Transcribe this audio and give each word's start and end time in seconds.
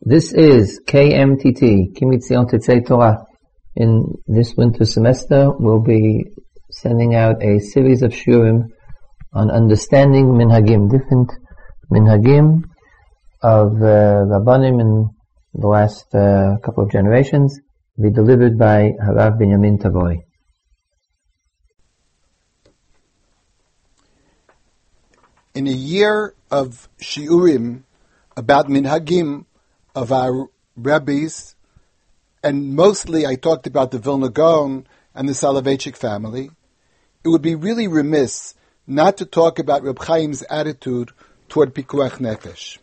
This 0.00 0.32
is 0.32 0.80
KMTT, 0.86 1.92
Kimitzion 1.92 2.48
Tetzei 2.48 2.86
Torah. 2.86 3.26
In 3.74 4.04
this 4.28 4.54
winter 4.56 4.84
semester, 4.84 5.50
we'll 5.58 5.82
be 5.82 6.24
sending 6.70 7.16
out 7.16 7.42
a 7.42 7.58
series 7.58 8.02
of 8.02 8.12
shiurim 8.12 8.68
on 9.32 9.50
understanding 9.50 10.26
minhagim, 10.26 10.88
different 10.88 11.32
minhagim 11.90 12.62
of 13.42 13.72
uh, 13.82 14.22
Rabbanim 14.30 14.80
in 14.80 15.10
the 15.54 15.66
last 15.66 16.14
uh, 16.14 16.58
couple 16.64 16.84
of 16.84 16.92
generations, 16.92 17.58
be 18.00 18.10
delivered 18.10 18.56
by 18.56 18.92
Harav 19.04 19.40
Binyamin 19.40 19.82
Tabory. 19.82 20.20
In 25.56 25.66
a 25.66 25.72
year 25.72 26.36
of 26.52 26.88
shiurim 27.00 27.82
about 28.36 28.68
minhagim, 28.68 29.44
of 29.98 30.12
our 30.12 30.48
rabbis, 30.76 31.56
and 32.44 32.76
mostly 32.76 33.26
I 33.26 33.34
talked 33.34 33.66
about 33.66 33.90
the 33.90 33.98
Vilna 33.98 34.28
Gaon 34.28 34.86
and 35.12 35.28
the 35.28 35.32
Soloveitchik 35.32 35.96
family, 35.96 36.52
it 37.24 37.28
would 37.28 37.42
be 37.42 37.56
really 37.56 37.88
remiss 37.88 38.54
not 38.86 39.16
to 39.16 39.26
talk 39.26 39.58
about 39.58 39.82
Reb 39.82 39.98
Chaim's 39.98 40.44
attitude 40.48 41.10
toward 41.48 41.74
Pikuach 41.74 42.20
Nefesh. 42.20 42.78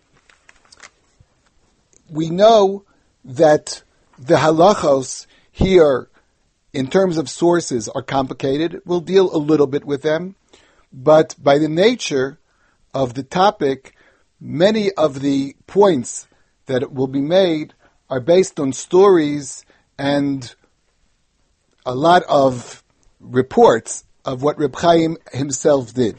We 2.10 2.30
know 2.30 2.84
that 3.24 3.82
the 4.20 4.36
halachos 4.36 5.26
here, 5.54 6.10
in 6.74 6.88
terms 6.88 7.18
of 7.18 7.30
sources, 7.30 7.88
are 7.88 8.02
complicated. 8.02 8.82
We'll 8.86 9.00
deal 9.00 9.34
a 9.34 9.40
little 9.40 9.68
bit 9.68 9.86
with 9.86 10.02
them, 10.02 10.36
but 10.92 11.34
by 11.42 11.60
the 11.60 11.70
nature 11.70 12.40
of 12.94 13.14
the 13.14 13.24
topic, 13.24 13.96
many 14.42 14.92
of 14.92 15.22
the 15.22 15.56
points 15.66 16.28
that 16.66 16.92
will 16.94 17.08
be 17.08 17.22
made 17.22 17.74
are 18.10 18.20
based 18.20 18.60
on 18.60 18.74
stories 18.74 19.66
and 19.98 20.56
a 21.86 21.96
lot 21.96 22.24
of 22.24 22.84
reports 23.20 24.04
of 24.24 24.42
what 24.42 24.58
Reb 24.58 24.76
Chaim 24.76 25.18
himself 25.32 25.94
did. 25.94 26.18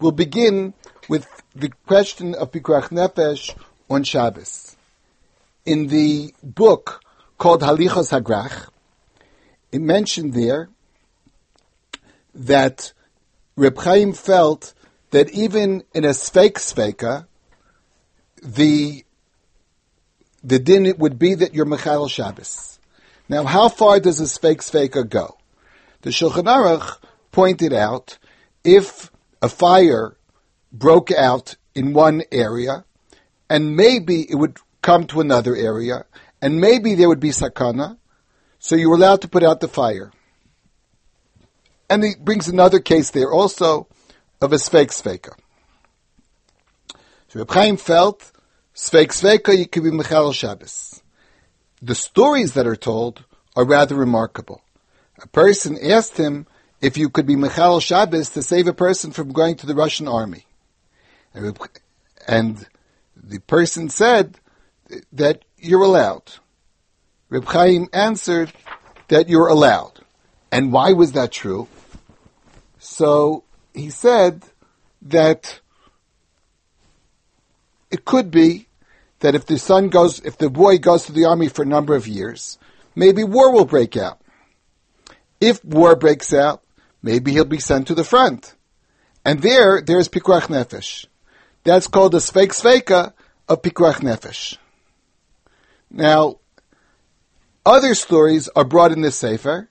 We'll 0.00 0.12
begin 0.12 0.74
with 1.08 1.26
the 1.54 1.70
question 1.86 2.34
of 2.34 2.52
Pikuach 2.52 2.90
Nefesh 2.90 3.56
on 3.90 4.04
Shabbos. 4.04 4.76
In 5.66 5.88
the 5.88 6.34
book 6.42 7.02
called 7.36 7.62
Halichos 7.62 8.10
Hagrach, 8.10 8.68
it 9.72 9.80
mentioned 9.80 10.34
there 10.34 10.68
that 12.34 12.92
Reb 13.56 13.76
Chaim 13.78 14.12
felt 14.12 14.72
that 15.10 15.30
even 15.30 15.82
in 15.94 16.04
a 16.04 16.10
Sveik 16.10 16.54
Sveika, 16.54 17.26
the 18.42 19.04
the 20.48 20.58
din 20.58 20.94
would 20.98 21.18
be 21.18 21.34
that 21.34 21.54
you're 21.54 21.66
Mechal 21.66 22.08
Shabbos. 22.10 22.78
Now, 23.28 23.44
how 23.44 23.68
far 23.68 24.00
does 24.00 24.18
a 24.20 24.24
Sveik 24.24 24.58
Sveika 24.58 25.06
go? 25.06 25.36
The 26.00 26.10
Shulchan 26.10 26.44
Aruch 26.44 26.96
pointed 27.32 27.74
out 27.74 28.18
if 28.64 29.10
a 29.42 29.48
fire 29.50 30.16
broke 30.72 31.12
out 31.12 31.56
in 31.74 31.92
one 31.92 32.22
area, 32.32 32.84
and 33.50 33.76
maybe 33.76 34.22
it 34.22 34.36
would 34.36 34.56
come 34.80 35.06
to 35.08 35.20
another 35.20 35.54
area, 35.54 36.06
and 36.40 36.60
maybe 36.60 36.94
there 36.94 37.08
would 37.08 37.20
be 37.20 37.30
sakana, 37.30 37.98
so 38.58 38.74
you 38.74 38.88
were 38.88 38.96
allowed 38.96 39.20
to 39.22 39.28
put 39.28 39.42
out 39.42 39.60
the 39.60 39.68
fire. 39.68 40.12
And 41.90 42.02
he 42.02 42.12
brings 42.18 42.48
another 42.48 42.80
case 42.80 43.10
there 43.10 43.30
also 43.30 43.86
of 44.40 44.52
a 44.52 44.56
Sveik 44.56 44.88
Sveika. 44.88 45.36
So 47.28 47.40
Reb 47.40 47.50
Chaim 47.50 47.76
felt 47.76 48.32
Sveik 48.78 49.08
Sveika, 49.08 49.58
you 49.58 49.66
could 49.66 49.82
be 49.82 49.90
Michal 49.90 50.32
Shabbos. 50.32 51.02
The 51.82 51.96
stories 51.96 52.54
that 52.54 52.64
are 52.64 52.76
told 52.76 53.24
are 53.56 53.64
rather 53.64 53.96
remarkable. 53.96 54.62
A 55.20 55.26
person 55.26 55.76
asked 55.82 56.16
him 56.16 56.46
if 56.80 56.96
you 56.96 57.10
could 57.10 57.26
be 57.26 57.34
Michal 57.34 57.80
Shabbos 57.80 58.30
to 58.30 58.42
save 58.42 58.68
a 58.68 58.72
person 58.72 59.10
from 59.10 59.32
going 59.32 59.56
to 59.56 59.66
the 59.66 59.74
Russian 59.74 60.06
army. 60.06 60.46
And 61.34 62.68
the 63.16 63.40
person 63.40 63.88
said 63.88 64.38
that 65.12 65.44
you're 65.56 65.82
allowed. 65.82 66.34
Reb 67.30 67.46
Chaim 67.46 67.88
answered 67.92 68.52
that 69.08 69.28
you're 69.28 69.48
allowed. 69.48 70.04
And 70.52 70.72
why 70.72 70.92
was 70.92 71.12
that 71.12 71.32
true? 71.32 71.66
So 72.78 73.42
he 73.74 73.90
said 73.90 74.44
that 75.02 75.58
it 77.90 78.04
could 78.04 78.30
be 78.30 78.66
that 79.20 79.34
if 79.34 79.46
the 79.46 79.58
son 79.58 79.88
goes, 79.88 80.20
if 80.20 80.38
the 80.38 80.50
boy 80.50 80.78
goes 80.78 81.04
to 81.04 81.12
the 81.12 81.24
army 81.24 81.48
for 81.48 81.62
a 81.62 81.66
number 81.66 81.96
of 81.96 82.06
years, 82.06 82.58
maybe 82.94 83.24
war 83.24 83.52
will 83.52 83.64
break 83.64 83.96
out. 83.96 84.20
If 85.40 85.64
war 85.64 85.96
breaks 85.96 86.32
out, 86.32 86.62
maybe 87.02 87.32
he'll 87.32 87.44
be 87.44 87.60
sent 87.60 87.88
to 87.88 87.94
the 87.94 88.04
front. 88.04 88.54
And 89.24 89.40
there, 89.42 89.80
there's 89.82 90.08
Pikuach 90.08 90.48
Nefesh. 90.48 91.06
That's 91.64 91.86
called 91.86 92.12
the 92.12 92.18
Sveik 92.18 92.48
Sveika 92.48 93.12
of 93.48 93.62
Pikuach 93.62 93.96
Nefesh. 93.96 94.56
Now, 95.90 96.38
other 97.64 97.94
stories 97.94 98.48
are 98.56 98.64
brought 98.64 98.92
in 98.92 99.02
this 99.02 99.16
Sefer 99.16 99.68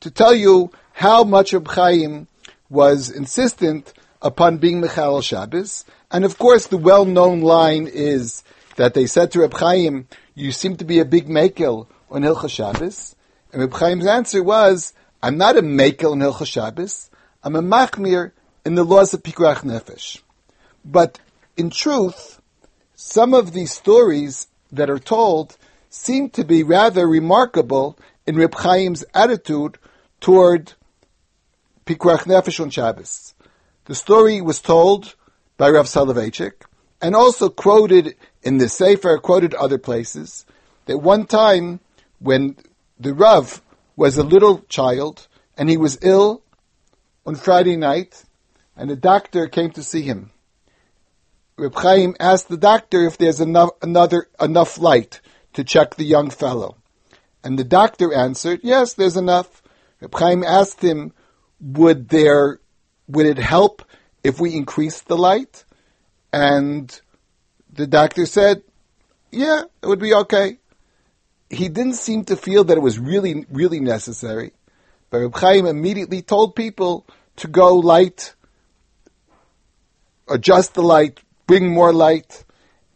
to 0.00 0.10
tell 0.10 0.34
you 0.34 0.70
how 0.92 1.24
much 1.24 1.52
of 1.52 1.66
Chaim 1.66 2.26
was 2.68 3.10
insistent 3.10 3.92
upon 4.20 4.58
being 4.58 4.80
Michal 4.80 5.20
Shabbos. 5.20 5.84
And 6.10 6.24
of 6.24 6.38
course, 6.38 6.66
the 6.66 6.76
well-known 6.76 7.40
line 7.40 7.86
is 7.86 8.42
that 8.78 8.94
they 8.94 9.06
said 9.06 9.32
to 9.32 9.40
Reb 9.40 9.54
Chaim, 9.54 10.06
"You 10.34 10.52
seem 10.52 10.76
to 10.76 10.84
be 10.84 11.00
a 11.00 11.04
big 11.04 11.28
makel 11.28 11.88
on 12.10 12.22
Hilchah 12.22 12.48
Shabbos," 12.48 13.16
and 13.52 13.60
Reb 13.60 13.76
Chaim's 13.76 14.06
answer 14.06 14.40
was, 14.42 14.94
"I'm 15.20 15.36
not 15.36 15.58
a 15.58 15.62
makel 15.62 16.12
on 16.12 16.20
Hilchah 16.20 16.46
Shabbos. 16.46 17.10
I'm 17.42 17.56
a 17.56 17.62
machmir 17.62 18.30
in 18.64 18.76
the 18.76 18.84
laws 18.84 19.12
of 19.12 19.24
Pikuach 19.24 19.62
Nefesh." 19.64 20.20
But 20.84 21.18
in 21.56 21.70
truth, 21.70 22.40
some 22.94 23.34
of 23.34 23.52
these 23.52 23.72
stories 23.72 24.46
that 24.70 24.88
are 24.88 25.00
told 25.00 25.56
seem 25.90 26.30
to 26.30 26.44
be 26.44 26.62
rather 26.62 27.08
remarkable 27.08 27.98
in 28.28 28.36
Reb 28.36 28.54
Chaim's 28.62 29.04
attitude 29.12 29.78
toward 30.20 30.74
Pikuach 31.84 32.26
Nefesh 32.26 32.60
on 32.60 32.70
Shabbos. 32.70 33.34
The 33.86 33.96
story 33.96 34.40
was 34.40 34.60
told 34.60 35.16
by 35.56 35.68
Rav 35.70 35.86
Soloveitchik 35.86 36.62
and 37.02 37.16
also 37.16 37.48
quoted 37.48 38.14
in 38.48 38.56
the 38.56 38.68
Sefer, 38.68 39.18
quoted 39.18 39.52
other 39.52 39.76
places, 39.76 40.46
that 40.86 40.96
one 40.96 41.26
time 41.26 41.80
when 42.18 42.56
the 42.98 43.12
Rav 43.12 43.60
was 43.94 44.16
a 44.16 44.22
little 44.22 44.60
child 44.70 45.28
and 45.58 45.68
he 45.68 45.76
was 45.76 45.98
ill 46.00 46.42
on 47.26 47.34
Friday 47.34 47.76
night, 47.76 48.24
and 48.74 48.90
a 48.90 48.96
doctor 48.96 49.48
came 49.48 49.70
to 49.72 49.82
see 49.82 50.00
him. 50.00 50.30
Reb 51.58 51.74
Chaim 51.74 52.16
asked 52.18 52.48
the 52.48 52.56
doctor 52.56 53.04
if 53.04 53.18
there's 53.18 53.38
enough, 53.38 53.70
another, 53.82 54.28
enough 54.40 54.78
light 54.78 55.20
to 55.52 55.62
check 55.62 55.96
the 55.96 56.06
young 56.06 56.30
fellow. 56.30 56.78
And 57.44 57.58
the 57.58 57.64
doctor 57.64 58.14
answered, 58.14 58.60
yes, 58.62 58.94
there's 58.94 59.18
enough. 59.18 59.62
Reb 60.00 60.14
Chaim 60.14 60.42
asked 60.42 60.80
him, 60.80 61.12
would 61.60 62.08
there, 62.08 62.60
would 63.08 63.26
it 63.26 63.36
help 63.36 63.84
if 64.24 64.40
we 64.40 64.54
increase 64.54 65.02
the 65.02 65.18
light? 65.18 65.64
And 66.32 66.98
the 67.78 67.86
doctor 67.86 68.26
said, 68.26 68.62
yeah, 69.30 69.62
it 69.82 69.86
would 69.86 70.00
be 70.00 70.12
okay. 70.12 70.58
He 71.48 71.68
didn't 71.68 71.94
seem 71.94 72.24
to 72.24 72.36
feel 72.36 72.64
that 72.64 72.76
it 72.76 72.80
was 72.82 72.98
really, 72.98 73.46
really 73.50 73.78
necessary. 73.78 74.52
But 75.10 75.18
Reb 75.18 75.36
Chaim 75.36 75.66
immediately 75.66 76.20
told 76.20 76.56
people 76.56 77.06
to 77.36 77.46
go 77.46 77.76
light, 77.76 78.34
adjust 80.28 80.74
the 80.74 80.82
light, 80.82 81.20
bring 81.46 81.72
more 81.72 81.92
light. 81.92 82.44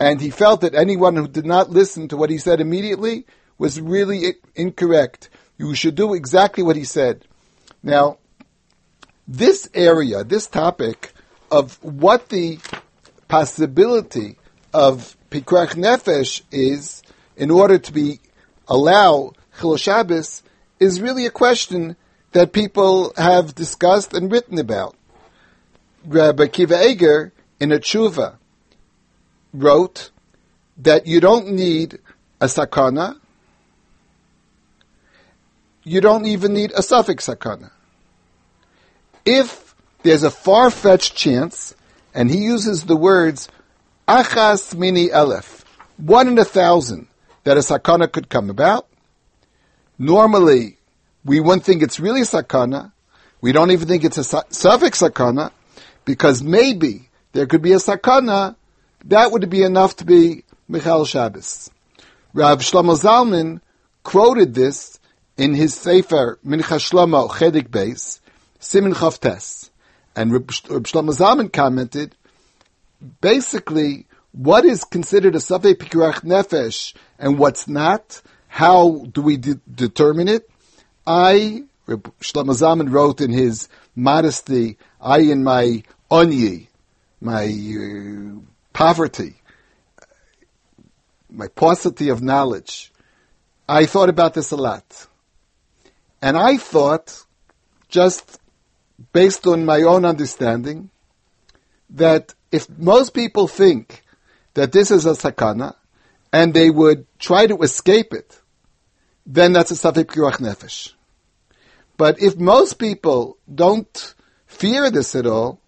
And 0.00 0.20
he 0.20 0.30
felt 0.30 0.62
that 0.62 0.74
anyone 0.74 1.14
who 1.14 1.28
did 1.28 1.46
not 1.46 1.70
listen 1.70 2.08
to 2.08 2.16
what 2.16 2.28
he 2.28 2.38
said 2.38 2.60
immediately 2.60 3.24
was 3.58 3.80
really 3.80 4.34
incorrect. 4.56 5.30
You 5.58 5.76
should 5.76 5.94
do 5.94 6.12
exactly 6.12 6.64
what 6.64 6.74
he 6.74 6.84
said. 6.84 7.24
Now, 7.84 8.18
this 9.28 9.70
area, 9.74 10.24
this 10.24 10.48
topic 10.48 11.12
of 11.52 11.82
what 11.84 12.30
the 12.30 12.58
possibility 13.28 14.38
of 14.72 15.16
Pikuach 15.30 15.74
Nefesh 15.74 16.42
is, 16.50 17.02
in 17.36 17.50
order 17.50 17.78
to 17.78 17.92
be 17.92 18.20
allow 18.68 19.32
Chil 19.58 19.76
Shabbos, 19.76 20.42
is 20.80 21.00
really 21.00 21.26
a 21.26 21.30
question 21.30 21.96
that 22.32 22.52
people 22.52 23.12
have 23.16 23.54
discussed 23.54 24.14
and 24.14 24.30
written 24.30 24.58
about. 24.58 24.96
Rabbi 26.06 26.46
Akiva 26.46 26.84
Eger, 26.84 27.32
in 27.60 27.72
a 27.72 27.78
tshuva, 27.78 28.36
wrote 29.52 30.10
that 30.78 31.06
you 31.06 31.20
don't 31.20 31.52
need 31.52 31.98
a 32.40 32.46
sakana, 32.46 33.18
you 35.84 36.00
don't 36.00 36.26
even 36.26 36.54
need 36.54 36.72
a 36.72 36.80
safek 36.80 37.16
sakana. 37.16 37.70
If 39.24 39.74
there's 40.02 40.22
a 40.22 40.30
far-fetched 40.30 41.14
chance, 41.14 41.74
and 42.14 42.30
he 42.30 42.38
uses 42.38 42.84
the 42.84 42.96
words 42.96 43.48
Achas 44.08 44.74
mini 44.76 45.08
elef. 45.08 45.64
one 45.96 46.28
in 46.28 46.38
a 46.38 46.44
thousand 46.44 47.06
that 47.44 47.56
a 47.56 47.60
sakana 47.60 48.10
could 48.10 48.28
come 48.28 48.50
about. 48.50 48.88
Normally, 49.98 50.78
we 51.24 51.40
wouldn't 51.40 51.64
think 51.64 51.82
it's 51.82 52.00
really 52.00 52.22
sakana. 52.22 52.92
We 53.40 53.52
don't 53.52 53.70
even 53.70 53.88
think 53.88 54.04
it's 54.04 54.18
a 54.18 54.22
safek 54.22 54.94
sakana, 54.94 55.52
because 56.04 56.42
maybe 56.42 57.08
there 57.32 57.46
could 57.46 57.62
be 57.62 57.72
a 57.72 57.76
sakana. 57.76 58.56
That 59.06 59.32
would 59.32 59.48
be 59.48 59.62
enough 59.62 59.96
to 59.96 60.04
be 60.04 60.44
Michal 60.68 61.04
Shabbos. 61.04 61.70
Rav 62.34 62.60
Shlomo 62.60 62.96
Zalman 62.96 63.60
quoted 64.02 64.54
this 64.54 64.98
in 65.36 65.54
his 65.54 65.74
Sefer 65.74 66.38
Mincha 66.46 66.78
Shlomo 66.78 67.28
Chelek 67.28 67.68
Beis, 67.68 68.20
Simin 68.58 68.94
Chavtes. 68.94 69.70
And 70.16 70.32
Rav 70.32 70.46
Shlomo 70.46 71.10
Zalman 71.10 71.52
commented, 71.52 72.14
basically, 73.20 74.06
what 74.32 74.64
is 74.64 74.84
considered 74.84 75.34
a 75.34 75.38
Safei 75.38 75.74
Pikuach 75.74 76.22
Nefesh 76.22 76.94
and 77.18 77.38
what's 77.38 77.68
not, 77.68 78.22
how 78.48 79.06
do 79.12 79.22
we 79.22 79.36
de- 79.36 79.60
determine 79.72 80.28
it? 80.28 80.48
I, 81.06 81.64
Shlomo 81.88 82.54
Zalman 82.54 82.92
wrote 82.92 83.20
in 83.20 83.30
his 83.30 83.68
modesty, 83.94 84.78
I 85.00 85.18
in 85.18 85.42
my 85.44 85.82
onyi, 86.10 86.68
my 87.20 87.44
uh, 87.44 88.40
poverty, 88.72 89.34
my 91.30 91.48
paucity 91.48 92.08
of 92.08 92.22
knowledge, 92.22 92.92
I 93.68 93.86
thought 93.86 94.08
about 94.08 94.34
this 94.34 94.50
a 94.50 94.56
lot. 94.56 95.06
And 96.20 96.36
I 96.36 96.56
thought, 96.56 97.24
just 97.88 98.38
based 99.12 99.46
on 99.46 99.64
my 99.64 99.82
own 99.82 100.04
understanding, 100.04 100.90
that 101.90 102.34
if 102.52 102.68
most 102.78 103.14
people 103.14 103.48
think 103.48 104.04
that 104.54 104.70
this 104.70 104.90
is 104.90 105.06
a 105.06 105.12
sakana, 105.12 105.74
and 106.32 106.54
they 106.54 106.70
would 106.70 107.06
try 107.18 107.46
to 107.46 107.58
escape 107.62 108.12
it, 108.12 108.40
then 109.26 109.52
that's 109.52 109.70
a 109.70 109.74
safek 109.74 110.04
pikuach 110.04 110.38
nefesh. 110.38 110.92
But 111.96 112.20
if 112.22 112.36
most 112.36 112.78
people 112.78 113.38
don't 113.52 114.14
fear 114.46 114.90
this 114.90 115.14
at 115.14 115.26
all, 115.26 115.60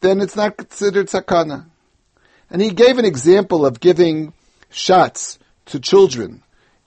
then 0.00 0.20
it's 0.20 0.36
not 0.36 0.56
considered 0.56 1.08
sakana. 1.08 1.66
And 2.50 2.60
he 2.60 2.70
gave 2.70 2.98
an 2.98 3.04
example 3.04 3.64
of 3.64 3.80
giving 3.80 4.32
shots 4.70 5.38
to 5.66 5.80
children. 5.80 6.42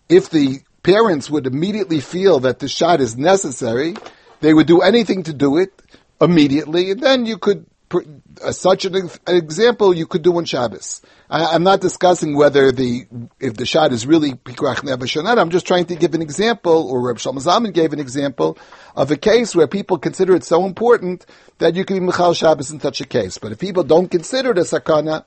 If 0.10 0.30
the 0.30 0.60
parents 0.84 1.30
would 1.30 1.48
immediately 1.48 2.00
feel 2.00 2.40
that 2.42 2.60
the 2.60 2.68
shot 2.68 3.02
is 3.02 3.18
necessary, 3.18 3.96
they 4.42 4.54
would 4.54 4.68
do 4.68 4.82
anything 4.82 5.24
to 5.24 5.34
do 5.34 5.58
it 5.58 5.74
immediately, 6.22 6.92
and 6.92 7.02
then 7.02 7.26
you 7.26 7.38
could 7.38 7.66
uh, 7.94 8.52
such 8.52 8.86
an, 8.86 8.96
an, 8.96 9.10
example 9.36 9.94
you 9.94 10.06
could 10.06 10.22
do 10.22 10.38
on 10.38 10.46
Shabbos. 10.46 11.02
I, 11.30 11.56
am 11.56 11.64
not 11.64 11.80
discussing 11.80 12.36
whether 12.36 12.72
the 12.72 13.08
if 13.40 13.54
the 13.54 13.66
shot 13.66 13.94
is 13.94 14.06
really 14.06 14.34
pikuach 14.34 14.78
nefesh 14.78 15.16
or 15.16 15.24
not. 15.24 15.40
I'm 15.40 15.50
just 15.50 15.66
trying 15.66 15.86
to 15.86 15.96
give 15.96 16.14
an 16.14 16.22
example, 16.22 16.90
or 16.90 17.02
Reb 17.02 17.18
Shlomo 17.18 17.42
Zalman 17.42 17.74
gave 17.74 17.94
an 17.94 18.00
example 18.00 18.58
of 18.96 19.10
a 19.12 19.16
case 19.16 19.56
where 19.56 19.68
people 19.68 19.98
consider 19.98 20.36
it 20.36 20.44
so 20.44 20.66
important 20.66 21.26
that 21.60 21.76
you 21.76 21.86
can 21.86 21.98
be 21.98 22.06
Michal 22.06 22.34
Shabbos 22.34 22.72
in 22.72 22.82
such 22.82 23.00
a 23.00 23.06
case. 23.06 23.38
But 23.38 23.54
if 23.54 23.60
people 23.60 23.84
don't 23.84 24.12
consider 24.12 24.52
it 24.52 24.58
a 24.58 24.62
sakana, 24.62 25.24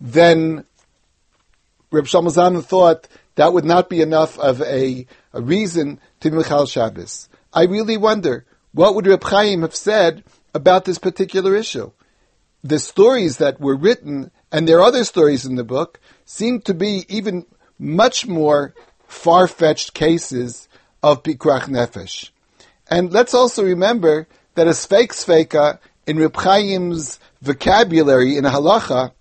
then 0.00 0.64
Reb 1.90 2.04
Shlomo 2.04 2.28
Zalman 2.28 2.64
thought 2.64 3.08
that 3.34 3.52
would 3.52 3.66
not 3.66 3.90
be 3.90 4.00
enough 4.00 4.38
of 4.38 4.62
a, 4.62 5.06
a 5.34 5.40
reason 5.40 6.00
to 6.20 6.30
be 6.30 6.38
Michal 6.38 6.64
Shabbos. 6.64 7.28
I 7.52 7.64
really 7.64 7.98
wonder 7.98 8.46
what 8.72 8.94
would 8.94 9.06
Reb 9.06 9.22
Chaim 9.22 9.62
have 9.62 9.76
said 9.76 10.24
about 10.54 10.84
this 10.84 10.98
particular 10.98 11.54
issue. 11.54 11.90
The 12.62 12.78
stories 12.78 13.38
that 13.38 13.60
were 13.60 13.76
written, 13.76 14.30
and 14.50 14.66
there 14.66 14.78
are 14.78 14.84
other 14.84 15.04
stories 15.04 15.44
in 15.44 15.56
the 15.56 15.64
book, 15.64 16.00
seem 16.24 16.60
to 16.62 16.72
be 16.72 17.04
even 17.08 17.44
much 17.78 18.26
more 18.26 18.74
far-fetched 19.06 19.92
cases 19.94 20.68
of 21.02 21.22
Pikuach 21.22 21.64
Nefesh. 21.64 22.30
And 22.88 23.12
let's 23.12 23.34
also 23.34 23.64
remember 23.64 24.28
that 24.54 24.66
a 24.66 24.70
Sfeik 24.70 25.08
Sfeika 25.08 25.78
in 26.06 26.18
Reb 26.18 26.36
Chaim's 26.36 27.18
vocabulary 27.42 28.36
in 28.36 28.44
a 28.44 28.50
halacha 28.50 29.12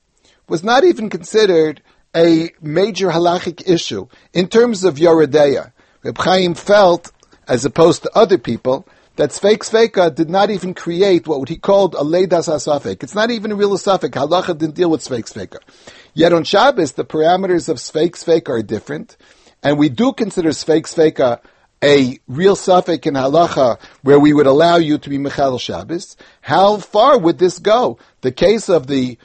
was 0.48 0.64
not 0.64 0.84
even 0.84 1.10
considered 1.10 1.82
a 2.16 2.52
major 2.62 3.10
halachic 3.10 3.68
issue 3.68 4.08
in 4.34 4.48
terms 4.48 4.84
of 4.84 4.96
Yoredeya. 4.96 5.72
Reb 6.04 6.18
Chaim 6.18 6.54
felt, 6.54 7.12
as 7.48 7.66
opposed 7.66 8.04
to 8.04 8.18
other 8.18 8.38
people, 8.38 8.88
that 9.16 9.30
Sveik 9.30 9.60
Sveika 9.60 10.14
did 10.14 10.30
not 10.30 10.50
even 10.50 10.74
create 10.74 11.28
what 11.28 11.48
he 11.50 11.58
called 11.58 11.94
a 11.96 12.00
Leidas 12.00 12.48
HaSafek. 12.48 13.04
It's 13.04 13.16
not 13.16 13.32
even 13.32 13.52
a 13.52 13.56
real 13.56 13.78
Safek. 13.78 14.12
Halacha 14.12 14.58
didn't 14.58 14.76
deal 14.76 14.90
with 14.90 15.02
Sveik 15.02 15.32
Sveika. 15.32 15.60
Yet 16.14 16.34
on 16.34 16.44
Shabbos, 16.44 16.94
the 16.94 17.06
parameters 17.06 17.70
of 17.70 17.78
Sveik 17.78 18.12
Sveika 18.12 18.50
are 18.50 18.62
different, 18.64 19.18
and 19.62 19.78
we 19.78 19.90
do 19.90 20.14
consider 20.14 20.50
Sveik 20.50 20.84
Sveika 20.84 21.40
a 21.84 22.18
real 22.28 22.56
safek 22.56 23.06
in 23.06 23.16
halacha 23.16 23.78
where 24.04 24.20
we 24.20 24.32
would 24.32 24.46
allow 24.46 24.78
you 24.78 24.98
to 24.98 25.10
be 25.10 25.18
Michal 25.18 25.58
Shabbos. 25.58 26.16
How 26.42 26.78
far 26.78 27.20
would 27.20 27.40
this 27.40 27.60
go? 27.60 28.00
The 28.22 28.32
case 28.32 28.70
of 28.70 28.88
the 28.88 29.18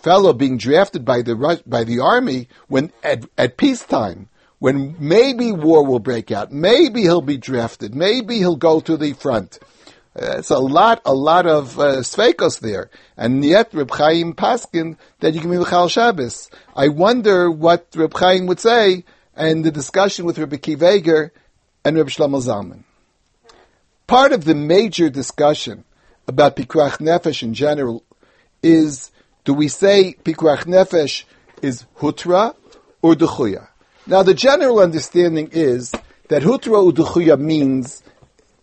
fellow 0.00 0.32
being 0.32 0.56
drafted 0.56 1.04
by 1.04 1.20
the 1.20 1.62
by 1.66 1.84
the 1.84 2.00
army 2.00 2.48
when 2.68 2.90
at, 3.02 3.26
at 3.36 3.58
peacetime 3.58 4.30
when 4.58 4.96
maybe 4.98 5.52
war 5.52 5.84
will 5.84 5.98
break 5.98 6.30
out, 6.30 6.52
maybe 6.52 7.02
he'll 7.02 7.20
be 7.20 7.36
drafted, 7.36 7.94
maybe 7.94 8.38
he'll 8.38 8.56
go 8.56 8.80
to 8.80 8.96
the 8.96 9.12
front. 9.12 9.58
Uh, 10.18 10.36
it's 10.38 10.50
a 10.50 10.58
lot, 10.58 11.02
a 11.04 11.12
lot 11.12 11.46
of 11.46 11.78
uh, 11.78 11.96
sveikos 11.96 12.60
there, 12.60 12.88
and 13.18 13.44
yet 13.44 13.74
Reb 13.74 13.90
Chaim 13.90 14.32
Paskin 14.32 14.96
that 15.20 15.34
you 15.34 15.40
can 15.40 15.50
be 15.50 15.58
Michal 15.58 15.88
Shabbos. 15.88 16.50
I 16.74 16.88
wonder 16.88 17.50
what 17.50 17.88
Reb 17.94 18.14
Chaim 18.14 18.46
would 18.46 18.60
say 18.60 19.04
and 19.34 19.62
the 19.62 19.70
discussion 19.70 20.24
with 20.24 20.38
Reb 20.38 20.52
Akiva 20.52 20.96
Eger 20.96 21.32
and 21.84 21.96
Reb 21.98 22.08
Shlomo 22.08 22.40
Zalman. 22.40 22.84
Part 24.06 24.32
of 24.32 24.44
the 24.44 24.54
major 24.54 25.10
discussion 25.10 25.84
about 26.26 26.56
Pikuach 26.56 26.98
Nefesh 26.98 27.42
in 27.42 27.52
general 27.52 28.02
is, 28.62 29.10
do 29.44 29.52
we 29.52 29.68
say 29.68 30.16
Pikuach 30.24 30.64
Nefesh 30.64 31.24
is 31.60 31.84
Hutra 31.98 32.54
or 33.02 33.14
Duchuya? 33.14 33.68
Now, 34.06 34.22
the 34.22 34.34
general 34.34 34.78
understanding 34.78 35.48
is 35.50 35.92
that 36.28 36.42
hutra 36.42 36.92
uduchuya 36.92 37.38
means 37.38 38.02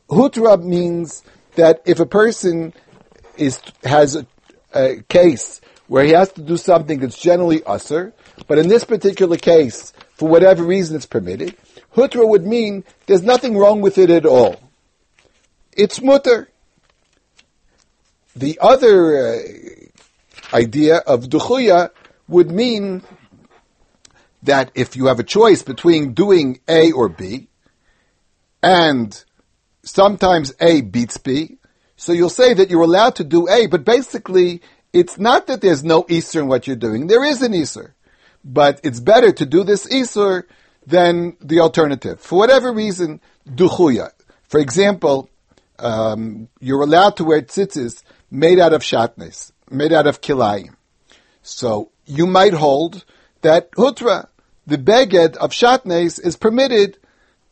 hutra 0.10 0.62
means 0.64 1.24
that 1.56 1.82
if 1.86 2.00
a 2.00 2.06
person 2.06 2.74
is 3.38 3.62
has 3.84 4.16
a, 4.16 4.26
a, 4.74 5.02
case 5.04 5.60
where 5.88 6.06
he 6.06 6.12
has 6.12 6.32
to 6.34 6.42
do 6.42 6.56
something 6.56 7.00
that's 7.00 7.20
generally 7.20 7.62
usher, 7.66 8.14
but 8.48 8.58
in 8.58 8.70
this 8.70 8.86
particular 8.86 9.36
case, 9.36 9.92
for 10.14 10.30
whatever 10.30 10.64
reason, 10.64 10.96
it's 10.96 11.06
permitted. 11.06 11.56
Hutra 11.94 12.28
would 12.28 12.46
mean 12.46 12.86
there's 13.06 13.24
nothing 13.24 13.58
wrong 13.58 13.82
with 13.82 13.98
it 13.98 14.10
at 14.10 14.26
all. 14.26 14.62
It's 15.74 16.02
mutter. 16.02 16.50
The 18.36 18.58
other 18.62 19.18
uh, 19.18 20.56
idea 20.56 20.98
of 20.98 21.26
duchuya 21.26 21.92
would 22.28 22.50
mean 22.50 23.04
that 24.44 24.72
if 24.76 24.96
you 24.96 25.08
have 25.08 25.20
a 25.20 25.24
choice 25.24 25.64
between 25.64 26.14
doing 26.14 26.60
A 26.68 26.92
or 26.92 27.10
B, 27.10 27.48
and 28.62 29.24
sometimes 29.84 30.54
A 30.60 30.82
beats 30.82 31.18
B, 31.18 31.58
so 31.96 32.12
you'll 32.12 32.30
say 32.30 32.54
that 32.54 32.70
you're 32.70 32.82
allowed 32.82 33.16
to 33.16 33.24
do 33.24 33.50
A, 33.50 33.68
but 33.68 33.86
basically 33.86 34.62
it's 34.92 35.18
not 35.18 35.48
that 35.48 35.62
there's 35.62 35.84
no 35.84 36.04
isur 36.04 36.42
in 36.42 36.48
what 36.48 36.68
you're 36.68 36.76
doing. 36.76 37.08
There 37.08 37.24
is 37.24 37.42
an 37.42 37.54
isur. 37.54 37.94
But 38.46 38.80
it's 38.84 39.00
better 39.00 39.32
to 39.32 39.46
do 39.46 39.64
this 39.64 39.88
isur 39.88 40.44
than 40.86 41.38
the 41.42 41.60
alternative. 41.62 42.20
For 42.20 42.38
whatever 42.38 42.72
reason, 42.72 43.22
duchuya. 43.48 44.12
For 44.44 44.60
example, 44.60 45.30
um, 45.80 46.50
you're 46.60 46.84
allowed 46.84 47.18
to 47.18 47.24
wear 47.24 47.42
tzitzis 47.42 48.04
made 48.30 48.60
out 48.60 48.74
of 48.74 48.82
shatnes, 48.82 49.52
made 49.70 49.94
out 49.94 50.08
of 50.08 50.22
kilayim. 50.22 50.76
So 51.42 51.92
you 52.06 52.28
might 52.28 52.54
hold 52.54 53.06
that 53.42 53.72
hutra, 53.72 54.28
the 54.66 54.78
beged 54.78 55.36
of 55.38 55.52
shatnes 55.52 56.20
is 56.24 56.38
permitted 56.38 56.98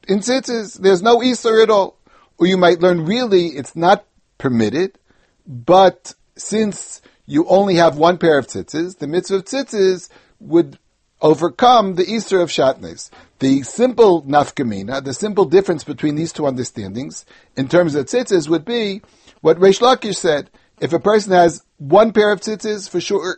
in 0.08 0.20
tzitzis. 0.20 0.80
There's 0.80 1.02
no 1.02 1.20
isur 1.20 1.62
at 1.62 1.70
all. 1.70 1.98
Or 2.38 2.48
you 2.48 2.58
might 2.58 2.80
learn 2.80 3.06
really 3.06 3.48
it's 3.48 3.76
not 3.76 4.06
permitted, 4.38 4.98
but 5.46 6.14
since 6.36 7.02
you 7.26 7.46
only 7.48 7.76
have 7.76 7.98
one 7.98 8.18
pair 8.18 8.38
of 8.38 8.48
tzitzis, 8.48 8.98
the 8.98 9.08
mitzvah 9.08 9.38
of 9.38 9.46
tzitzis 9.46 10.10
would 10.40 10.80
overcome 11.22 11.96
the 11.96 12.04
isur 12.04 12.42
of 12.42 12.50
shatnes. 12.50 13.10
The 13.40 13.62
simple 13.64 14.24
nafkamina, 14.24 15.04
the 15.04 15.14
simple 15.14 15.46
difference 15.46 15.84
between 15.84 16.16
these 16.16 16.34
two 16.34 16.44
understandings 16.44 17.26
in 17.56 17.68
terms 17.68 17.96
of 17.96 18.06
tzitzis 18.06 18.50
would 18.50 18.66
be 18.66 19.02
what 19.42 19.60
Reish 19.60 19.82
Lakish 19.82 20.18
said. 20.18 20.50
If 20.80 20.94
a 20.94 21.00
person 21.00 21.34
has 21.34 21.64
one 21.78 22.12
pair 22.12 22.32
of 22.32 22.42
tzitzis, 22.42 22.90
for 22.90 23.00
sure 23.00 23.38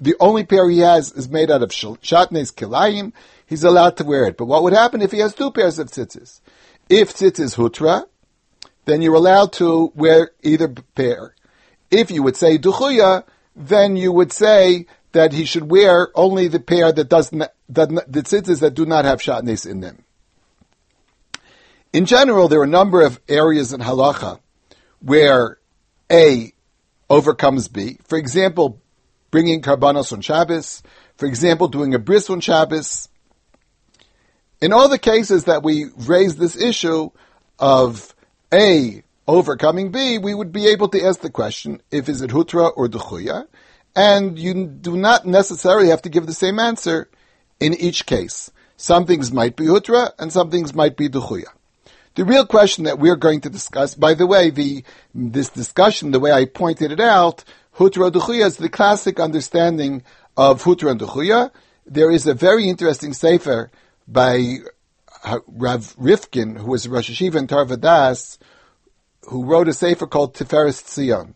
the 0.00 0.16
only 0.18 0.44
pair 0.44 0.68
he 0.68 0.78
has 0.78 1.12
is 1.12 1.28
made 1.28 1.50
out 1.50 1.62
of 1.62 1.70
shatnez 1.70 2.54
kilayim, 2.54 3.12
he's 3.46 3.64
allowed 3.64 3.96
to 3.98 4.04
wear 4.04 4.24
it. 4.24 4.36
But 4.36 4.46
what 4.46 4.62
would 4.62 4.72
happen 4.72 5.02
if 5.02 5.12
he 5.12 5.18
has 5.18 5.34
two 5.34 5.50
pairs 5.50 5.78
of 5.78 5.90
tzitzis? 5.90 6.40
If 6.88 7.14
tzitzis 7.14 7.56
hutra, 7.56 8.06
then 8.86 9.02
you're 9.02 9.14
allowed 9.14 9.52
to 9.54 9.92
wear 9.94 10.30
either 10.42 10.68
pair. 10.94 11.34
If 11.90 12.10
you 12.10 12.22
would 12.22 12.36
say 12.36 12.56
duchuya, 12.56 13.24
then 13.54 13.96
you 13.96 14.10
would 14.12 14.32
say 14.32 14.86
that 15.12 15.32
he 15.32 15.44
should 15.44 15.70
wear 15.70 16.08
only 16.14 16.48
the 16.48 16.60
pair 16.60 16.92
that 16.92 17.08
doesn't, 17.08 17.44
the 17.68 17.86
tzitzis 17.86 18.60
that 18.60 18.74
do 18.74 18.86
not 18.86 19.04
have 19.04 19.20
shatnes 19.20 19.68
in 19.68 19.80
them. 19.80 20.04
In 21.92 22.06
general, 22.06 22.48
there 22.48 22.60
are 22.60 22.64
a 22.64 22.68
number 22.68 23.02
of 23.02 23.20
areas 23.28 23.72
in 23.72 23.80
halacha 23.80 24.40
where 25.00 25.58
A 26.10 26.52
overcomes 27.08 27.66
B. 27.66 27.98
For 28.04 28.16
example, 28.16 28.79
bringing 29.30 29.62
karbanos 29.62 30.12
on 30.12 30.20
Shabbos. 30.20 30.82
For 31.16 31.26
example, 31.26 31.68
doing 31.68 31.94
a 31.94 31.98
bris 31.98 32.30
on 32.30 32.40
Shabbos. 32.40 33.08
In 34.60 34.72
all 34.72 34.88
the 34.88 34.98
cases 34.98 35.44
that 35.44 35.62
we 35.62 35.86
raise 35.96 36.36
this 36.36 36.60
issue 36.60 37.10
of 37.58 38.14
A 38.52 39.02
overcoming 39.26 39.90
B, 39.90 40.18
we 40.18 40.34
would 40.34 40.52
be 40.52 40.66
able 40.66 40.88
to 40.88 41.04
ask 41.04 41.20
the 41.20 41.30
question, 41.30 41.80
if 41.90 42.08
is 42.08 42.20
it 42.20 42.30
hutra 42.30 42.72
or 42.76 42.88
duchuya? 42.88 43.46
And 43.94 44.38
you 44.38 44.66
do 44.66 44.96
not 44.96 45.26
necessarily 45.26 45.88
have 45.88 46.02
to 46.02 46.08
give 46.08 46.26
the 46.26 46.32
same 46.32 46.58
answer 46.58 47.08
in 47.58 47.74
each 47.74 48.06
case. 48.06 48.50
Some 48.76 49.06
things 49.06 49.32
might 49.32 49.56
be 49.56 49.64
hutra 49.64 50.12
and 50.18 50.32
some 50.32 50.50
things 50.50 50.74
might 50.74 50.96
be 50.96 51.08
duchuya. 51.08 51.48
The 52.16 52.24
real 52.24 52.44
question 52.44 52.84
that 52.84 52.98
we're 52.98 53.16
going 53.16 53.40
to 53.42 53.50
discuss, 53.50 53.94
by 53.94 54.14
the 54.14 54.26
way, 54.26 54.50
the, 54.50 54.84
this 55.14 55.48
discussion, 55.48 56.10
the 56.10 56.20
way 56.20 56.32
I 56.32 56.44
pointed 56.44 56.90
it 56.90 57.00
out, 57.00 57.44
Hutra 57.76 58.10
Duchuya 58.10 58.46
is 58.46 58.56
the 58.56 58.68
classic 58.68 59.20
understanding 59.20 60.02
of 60.36 60.62
Hutra 60.62 60.90
and 60.90 61.00
Duchuya. 61.00 61.50
There 61.86 62.10
is 62.10 62.26
a 62.26 62.34
very 62.34 62.68
interesting 62.68 63.12
sefer 63.12 63.70
by 64.06 64.58
Rav 65.46 65.94
Rifkin, 65.96 66.56
who 66.56 66.70
was 66.70 66.88
Rosh 66.88 67.10
Hashiva 67.10 67.36
in 67.36 67.46
Tarvadas, 67.46 68.38
who 69.28 69.44
wrote 69.44 69.68
a 69.68 69.72
sefer 69.72 70.06
called 70.06 70.34
Tiferes 70.34 70.82
Tzion. 70.82 71.34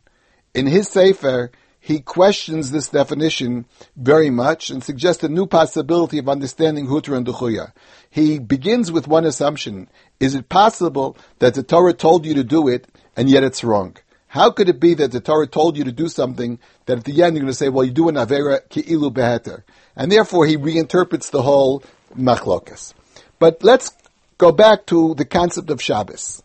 In 0.55 0.67
his 0.67 0.89
sefer, 0.89 1.51
he 1.79 2.01
questions 2.01 2.71
this 2.71 2.89
definition 2.89 3.67
very 3.97 4.31
much 4.31 4.71
and 4.71 4.83
suggests 4.83 5.23
a 5.23 5.29
new 5.29 5.47
possibility 5.47 6.19
of 6.19 6.29
understanding 6.29 6.87
Hutra 6.87 7.17
and 7.17 7.27
Duchuya. 7.27 7.73
He 8.11 8.39
begins 8.39 8.91
with 8.91 9.07
one 9.07 9.25
assumption. 9.25 9.89
Is 10.19 10.35
it 10.35 10.49
possible 10.49 11.17
that 11.41 11.55
the 11.55 11.63
Torah 11.63 11.93
told 11.93 12.25
you 12.25 12.35
to 12.35 12.45
do 12.45 12.69
it 12.69 12.89
and 13.17 13.29
yet 13.29 13.45
it's 13.45 13.63
wrong? 13.63 13.97
How 14.35 14.51
could 14.51 14.69
it 14.69 14.81
be 14.81 14.95
that 14.95 15.13
the 15.13 15.21
Torah 15.21 15.47
told 15.47 15.77
you 15.77 15.85
to 15.85 15.93
do 15.93 16.09
something 16.09 16.59
that 16.87 16.99
at 16.99 17.05
the 17.05 17.23
end 17.23 17.37
you're 17.37 17.45
going 17.45 17.53
to 17.53 17.55
say, 17.55 17.69
well, 17.69 17.85
you 17.85 17.93
do 17.93 18.09
an 18.09 18.17
Avera 18.17 18.69
Ki'ilu 18.69 19.13
Beheter? 19.13 19.63
And 19.95 20.11
therefore 20.11 20.45
he 20.45 20.57
reinterprets 20.57 21.31
the 21.31 21.43
whole 21.43 21.85
Machlokas. 22.19 22.95
But 23.39 23.63
let's 23.63 23.93
go 24.37 24.51
back 24.51 24.87
to 24.87 25.15
the 25.15 25.25
concept 25.25 25.71
of 25.71 25.81
Shabbos. 25.81 26.43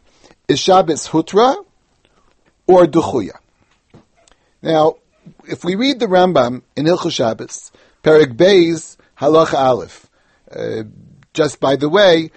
Is 0.48 0.60
Shabbos 0.60 1.08
Hutra 1.08 1.66
or 2.68 2.86
Duchuya? 2.86 3.40
Now, 4.62 4.98
if 5.48 5.64
we 5.64 5.74
read 5.74 6.00
the 6.00 6.06
Rambam 6.06 6.62
in 6.76 6.86
Hilchot 6.86 7.12
Shabbos, 7.12 7.72
Perik 8.04 8.38
Beis 8.38 8.98
Halacha 9.18 9.56
Aleph, 9.56 10.08
uh, 10.52 10.84
just 11.34 11.60
by 11.60 11.76
the 11.76 11.90
way, 11.90 12.30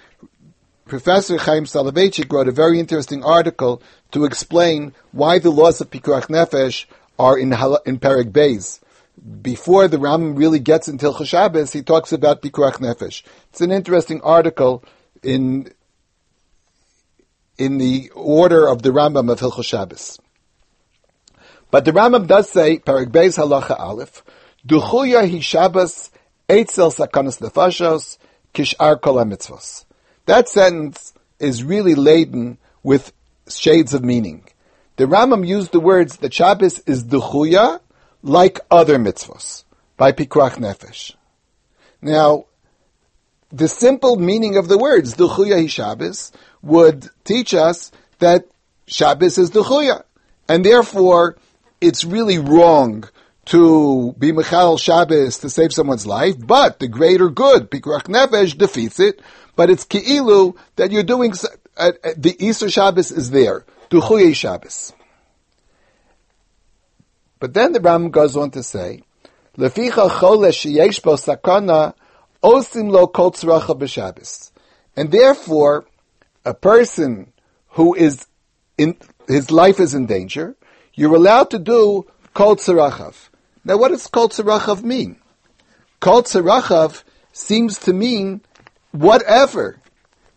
Professor 0.93 1.39
Chaim 1.39 1.65
Soloveitchik 1.65 2.31
wrote 2.31 2.47
a 2.47 2.51
very 2.51 2.79
interesting 2.79 3.23
article 3.23 3.81
to 4.11 4.25
explain 4.25 4.93
why 5.11 5.39
the 5.39 5.49
laws 5.49 5.81
of 5.81 5.89
Pikuach 5.89 6.27
Nefesh 6.27 6.85
are 7.17 7.35
in, 7.35 7.51
in 7.51 7.99
Perik 7.99 8.31
Beis. 8.31 8.79
Before 9.41 9.87
the 9.87 9.97
Rambam 9.97 10.37
really 10.37 10.59
gets 10.59 10.87
into 10.87 11.07
Hilchot 11.07 11.25
Shabbos, 11.25 11.73
he 11.73 11.81
talks 11.81 12.13
about 12.13 12.43
Pikuach 12.43 12.73
Nefesh. 12.73 13.23
It's 13.49 13.61
an 13.61 13.71
interesting 13.71 14.21
article 14.21 14.83
in 15.23 15.73
in 17.57 17.79
the 17.79 18.11
order 18.13 18.67
of 18.67 18.83
the 18.83 18.91
Rambam 18.91 19.31
of 19.31 19.39
Hilchot 19.39 19.65
Shabbos. 19.65 20.19
But 21.71 21.85
the 21.85 21.91
Rambam 21.91 22.27
does 22.27 22.51
say, 22.51 22.77
Perik 22.77 23.07
Beis 23.07 23.39
Halacha 23.39 23.79
Aleph, 23.79 24.21
Duchuya 24.67 25.27
hi 25.27 25.39
Shabbos 25.39 26.11
Eitzel 26.47 26.93
Sakanas 26.93 27.41
Nefashos 27.41 28.19
Kishar 28.53 29.01
Kol 29.01 29.15
Mitzvos. 29.25 29.85
That 30.25 30.47
sentence 30.47 31.13
is 31.39 31.63
really 31.63 31.95
laden 31.95 32.57
with 32.81 33.11
shades 33.47 33.93
of 33.93 34.03
meaning. 34.03 34.45
The 34.95 35.05
Rambam 35.05 35.45
used 35.45 35.71
the 35.71 35.79
words 35.79 36.17
that 36.17 36.33
Shabbos 36.33 36.79
is 36.79 37.03
Duchuya 37.03 37.79
like 38.21 38.59
other 38.71 38.97
mitzvos 38.97 39.63
by 39.97 40.11
Pikuach 40.11 40.55
Nefesh. 40.57 41.15
Now, 42.01 42.45
the 43.51 43.67
simple 43.67 44.15
meaning 44.15 44.57
of 44.57 44.67
the 44.67 44.77
words 44.77 45.15
Duchuya 45.15 45.69
Shabbos 45.69 46.31
would 46.61 47.09
teach 47.23 47.53
us 47.53 47.91
that 48.19 48.45
Shabbos 48.87 49.37
is 49.37 49.51
Duchuya. 49.51 50.03
And 50.47 50.65
therefore, 50.65 51.37
it's 51.81 52.05
really 52.05 52.39
wrong 52.39 53.03
to 53.45 54.15
be 54.17 54.31
Michal 54.31 54.77
Shabbos 54.77 55.39
to 55.39 55.49
save 55.49 55.73
someone's 55.73 56.07
life, 56.07 56.35
but 56.39 56.79
the 56.79 56.87
greater 56.87 57.29
good, 57.29 57.69
Pikuach 57.69 58.03
Nefesh, 58.03 58.57
defeats 58.57 58.99
it, 58.99 59.21
but 59.55 59.69
it's 59.69 59.85
Ki'ilu 59.85 60.55
that 60.75 60.91
you're 60.91 61.03
doing, 61.03 61.33
uh, 61.77 61.91
uh, 62.03 62.09
the 62.17 62.33
isur 62.33 62.71
Shabbos 62.71 63.11
is 63.11 63.31
there, 63.31 63.65
Duchuye 63.89 64.35
Shabbos. 64.35 64.93
But 67.39 67.53
then 67.53 67.73
the 67.73 67.81
Ram 67.81 68.09
goes 68.09 68.37
on 68.37 68.51
to 68.51 68.63
say, 68.63 69.03
Leficha 69.57 70.09
bo 71.03 71.13
sakana 71.15 71.93
osim 72.41 72.89
lo 72.89 73.07
kol. 73.07 73.33
And 74.95 75.11
therefore, 75.11 75.85
a 76.45 76.53
person 76.53 77.33
who 77.69 77.93
is 77.95 78.25
in, 78.77 78.95
his 79.27 79.51
life 79.51 79.79
is 79.79 79.93
in 79.93 80.05
danger, 80.05 80.55
you're 80.93 81.15
allowed 81.15 81.49
to 81.51 81.59
do 81.59 82.05
kol. 82.33 82.55
Now, 83.65 83.77
what 83.77 83.89
does 83.89 84.07
kol 84.07 84.29
mean? 84.81 85.17
Kol 85.99 86.23
seems 87.33 87.77
to 87.79 87.93
mean 87.93 88.41
whatever. 88.93 89.79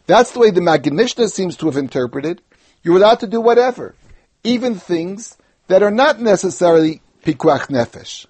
That's 0.09 0.33
the 0.33 0.41
way 0.41 0.51
the 0.51 0.61
Maggid 0.61 0.93
Mishnah 0.93 1.29
seems 1.29 1.57
to 1.59 1.67
have 1.67 1.77
interpreted. 1.77 2.43
You're 2.83 2.97
allowed 2.97 3.21
to 3.21 3.29
do 3.29 3.41
whatever, 3.41 3.95
even 4.43 4.75
things 4.75 5.37
that 5.69 5.85
are 5.85 5.93
not 5.93 6.21
necessarily 6.21 7.03
pikuach 7.25 7.69
nefesh. 7.69 8.27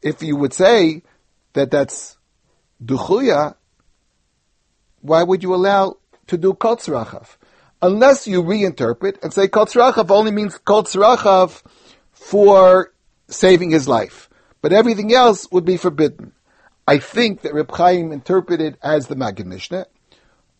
If 0.00 0.22
you 0.22 0.36
would 0.36 0.52
say 0.52 1.02
that 1.54 1.72
that's 1.72 2.16
duchuya, 2.84 3.56
why 5.00 5.22
would 5.22 5.42
you 5.42 5.54
allow 5.54 5.96
to 6.28 6.38
do 6.38 6.54
kol 6.54 6.76
tzarachav? 6.76 7.36
unless 7.84 8.26
you 8.26 8.42
reinterpret 8.42 9.22
and 9.22 9.32
say 9.32 9.46
kol 9.46 9.66
tzrachav 9.66 10.10
only 10.10 10.30
means 10.30 10.56
kol 10.56 10.84
tzrachav 10.84 11.62
for 12.12 12.92
saving 13.28 13.70
his 13.70 13.86
life. 13.86 14.30
But 14.62 14.72
everything 14.72 15.12
else 15.12 15.46
would 15.52 15.66
be 15.66 15.76
forbidden. 15.76 16.32
I 16.86 16.98
think 16.98 17.42
that 17.42 17.54
Reb 17.54 17.70
Chaim 17.70 18.12
interpreted 18.12 18.76
as 18.82 19.06
the 19.06 19.16
Maggid 19.16 19.46
Mishnah, 19.46 19.86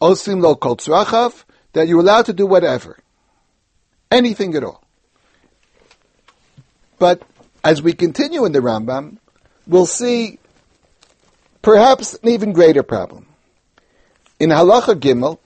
osim 0.00 0.40
lo 0.40 0.54
kol 0.54 0.76
tzrachav, 0.76 1.44
that 1.72 1.88
you're 1.88 2.00
allowed 2.00 2.26
to 2.26 2.32
do 2.32 2.46
whatever. 2.46 2.98
Anything 4.10 4.54
at 4.54 4.64
all. 4.64 4.82
But 6.98 7.22
as 7.62 7.82
we 7.82 7.92
continue 7.92 8.44
in 8.44 8.52
the 8.52 8.60
Rambam, 8.60 9.18
we'll 9.66 9.86
see 9.86 10.38
perhaps 11.62 12.14
an 12.14 12.28
even 12.28 12.52
greater 12.52 12.82
problem. 12.82 13.26
In 14.38 14.50
Halacha 14.50 14.94
Gimel, 14.94 15.38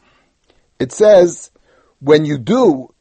it 0.79 0.93
says 0.93 1.51
when 2.01 2.25
you 2.25 2.39
do 2.39 2.93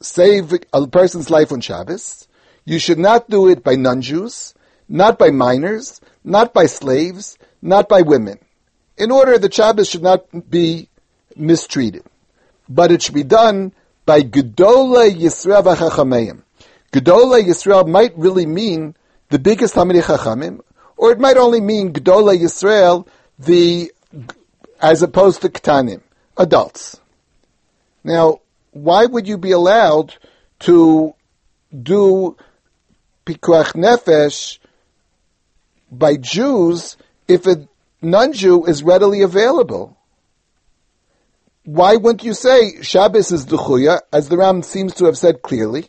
save 0.00 0.52
a 0.72 0.86
person's 0.86 1.30
life 1.30 1.52
on 1.52 1.60
Shabbos, 1.60 2.28
you 2.64 2.78
should 2.78 2.98
not 2.98 3.30
do 3.30 3.48
it 3.48 3.62
by 3.62 3.76
non-Jews, 3.76 4.54
not 4.88 5.18
by 5.18 5.30
minors, 5.30 6.00
not 6.22 6.52
by 6.54 6.66
slaves, 6.66 7.38
not 7.62 7.88
by 7.88 8.02
women. 8.02 8.38
In 8.96 9.10
order 9.10 9.38
that 9.38 9.54
Shabbos 9.54 9.88
should 9.88 10.02
not 10.02 10.50
be 10.50 10.88
mistreated. 11.36 12.04
But 12.68 12.92
it 12.92 13.02
should 13.02 13.14
be 13.14 13.24
done 13.24 13.72
by 14.06 14.22
Gedola 14.22 15.10
Yisrael 15.10 15.62
v'Chachameim. 15.62 16.42
Gedola 16.92 17.42
Yisrael 17.42 17.88
might 17.88 18.16
really 18.16 18.46
mean 18.46 18.94
the 19.30 19.38
biggest 19.38 19.74
Hamid 19.74 20.04
Chachamim, 20.04 20.60
or 20.96 21.10
it 21.10 21.18
might 21.18 21.36
only 21.36 21.60
mean 21.60 21.92
Gedola 21.92 22.38
Yisrael, 22.38 23.06
the, 23.38 23.92
as 24.80 25.02
opposed 25.02 25.42
to 25.42 25.48
Ktanim, 25.48 26.02
adults. 26.36 27.00
Now, 28.04 28.40
why 28.70 29.06
would 29.06 29.26
you 29.26 29.38
be 29.38 29.50
allowed 29.50 30.14
to 30.60 31.14
do 31.82 32.36
pikuach 33.26 33.72
nefesh 33.72 34.58
by 35.90 36.16
Jews 36.16 36.96
if 37.28 37.46
a 37.46 37.68
non-Jew 38.02 38.64
is 38.66 38.82
readily 38.82 39.22
available? 39.22 39.96
Why 41.64 41.96
wouldn't 41.96 42.24
you 42.24 42.34
say 42.34 42.82
Shabbos 42.82 43.32
is 43.32 43.46
duchuya, 43.46 44.00
as 44.12 44.28
the 44.28 44.36
Ram 44.36 44.62
seems 44.62 44.94
to 44.94 45.06
have 45.06 45.16
said 45.16 45.42
clearly? 45.42 45.88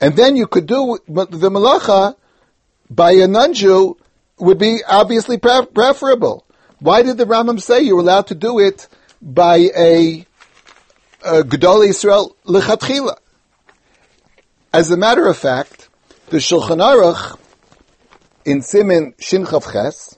And 0.00 0.16
then 0.16 0.36
you 0.36 0.46
could 0.46 0.66
do 0.66 0.98
the 1.06 1.50
malacha 1.50 2.16
by 2.88 3.12
a 3.12 3.26
non-Jew 3.26 3.96
would 4.38 4.58
be 4.58 4.80
obviously 4.86 5.38
preferable. 5.38 6.46
Why 6.78 7.02
did 7.02 7.16
the 7.16 7.24
Rambam 7.24 7.60
say 7.60 7.82
you're 7.82 8.00
allowed 8.00 8.26
to 8.28 8.34
do 8.34 8.58
it 8.58 8.88
by 9.20 9.56
a, 9.76 10.26
a 11.24 11.42
Gedol 11.42 11.86
Israel 11.86 12.36
lechatchila. 12.46 13.16
As 14.72 14.90
a 14.90 14.96
matter 14.96 15.26
of 15.26 15.36
fact, 15.36 15.88
The 16.28 16.38
Shulchan 16.38 16.80
Aruch 16.80 17.38
in 18.46 18.62
Simin 18.62 19.14
Shin 19.18 19.44
Ches 19.44 20.16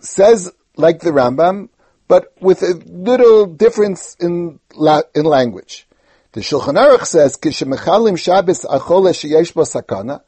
says 0.00 0.52
like 0.76 1.00
the 1.00 1.10
Rambam, 1.10 1.68
but 2.08 2.34
with 2.40 2.62
a 2.62 2.74
little 2.86 3.46
difference 3.46 4.16
in 4.20 4.58
la- 4.74 5.02
in 5.14 5.24
language. 5.24 5.86
The 6.32 6.40
Shulchan 6.40 6.74
Aruch 6.74 7.06
says, 7.06 7.36
"Kishemechalim 7.36 8.18
Shabbos 8.18 8.62
achol 8.64 9.08
sheyesh 9.20 9.54
bo 9.54 9.62
sakana, 9.62 10.20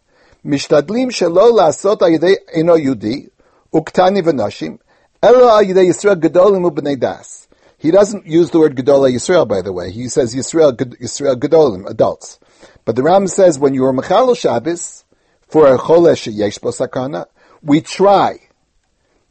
mishtadlim 0.44 1.10
shelo 1.10 1.52
laasot 1.52 1.98
ayidei 1.98 2.36
eno 2.54 2.76
yudi 2.76 3.28
uktani 3.74 4.22
v'nashim, 4.22 4.78
elo 5.20 5.48
ayidei 5.48 5.88
Yisrael 5.88 6.20
gedolim 6.20 6.70
u'bnei 6.70 6.98
das." 6.98 7.48
He 7.78 7.90
doesn't 7.90 8.26
use 8.26 8.50
the 8.50 8.58
word 8.58 8.74
Gedola 8.74 9.12
Yisrael, 9.12 9.46
by 9.46 9.60
the 9.60 9.70
way. 9.70 9.90
He 9.90 10.08
says 10.08 10.34
Yisrael, 10.34 10.72
Yisrael 10.72 11.36
Gedolim, 11.36 11.86
adults. 11.86 12.38
But 12.86 12.96
the 12.96 13.02
Ram 13.02 13.26
says 13.26 13.58
when 13.58 13.74
you 13.74 13.84
are 13.84 13.92
Mechal 13.92 14.34
Shabbos, 14.34 15.04
for 15.46 15.66
a 15.66 15.78
Cholesh 15.78 16.32
Yesh 16.32 16.58
Sakana, 16.58 17.26
we 17.62 17.80
try 17.80 18.40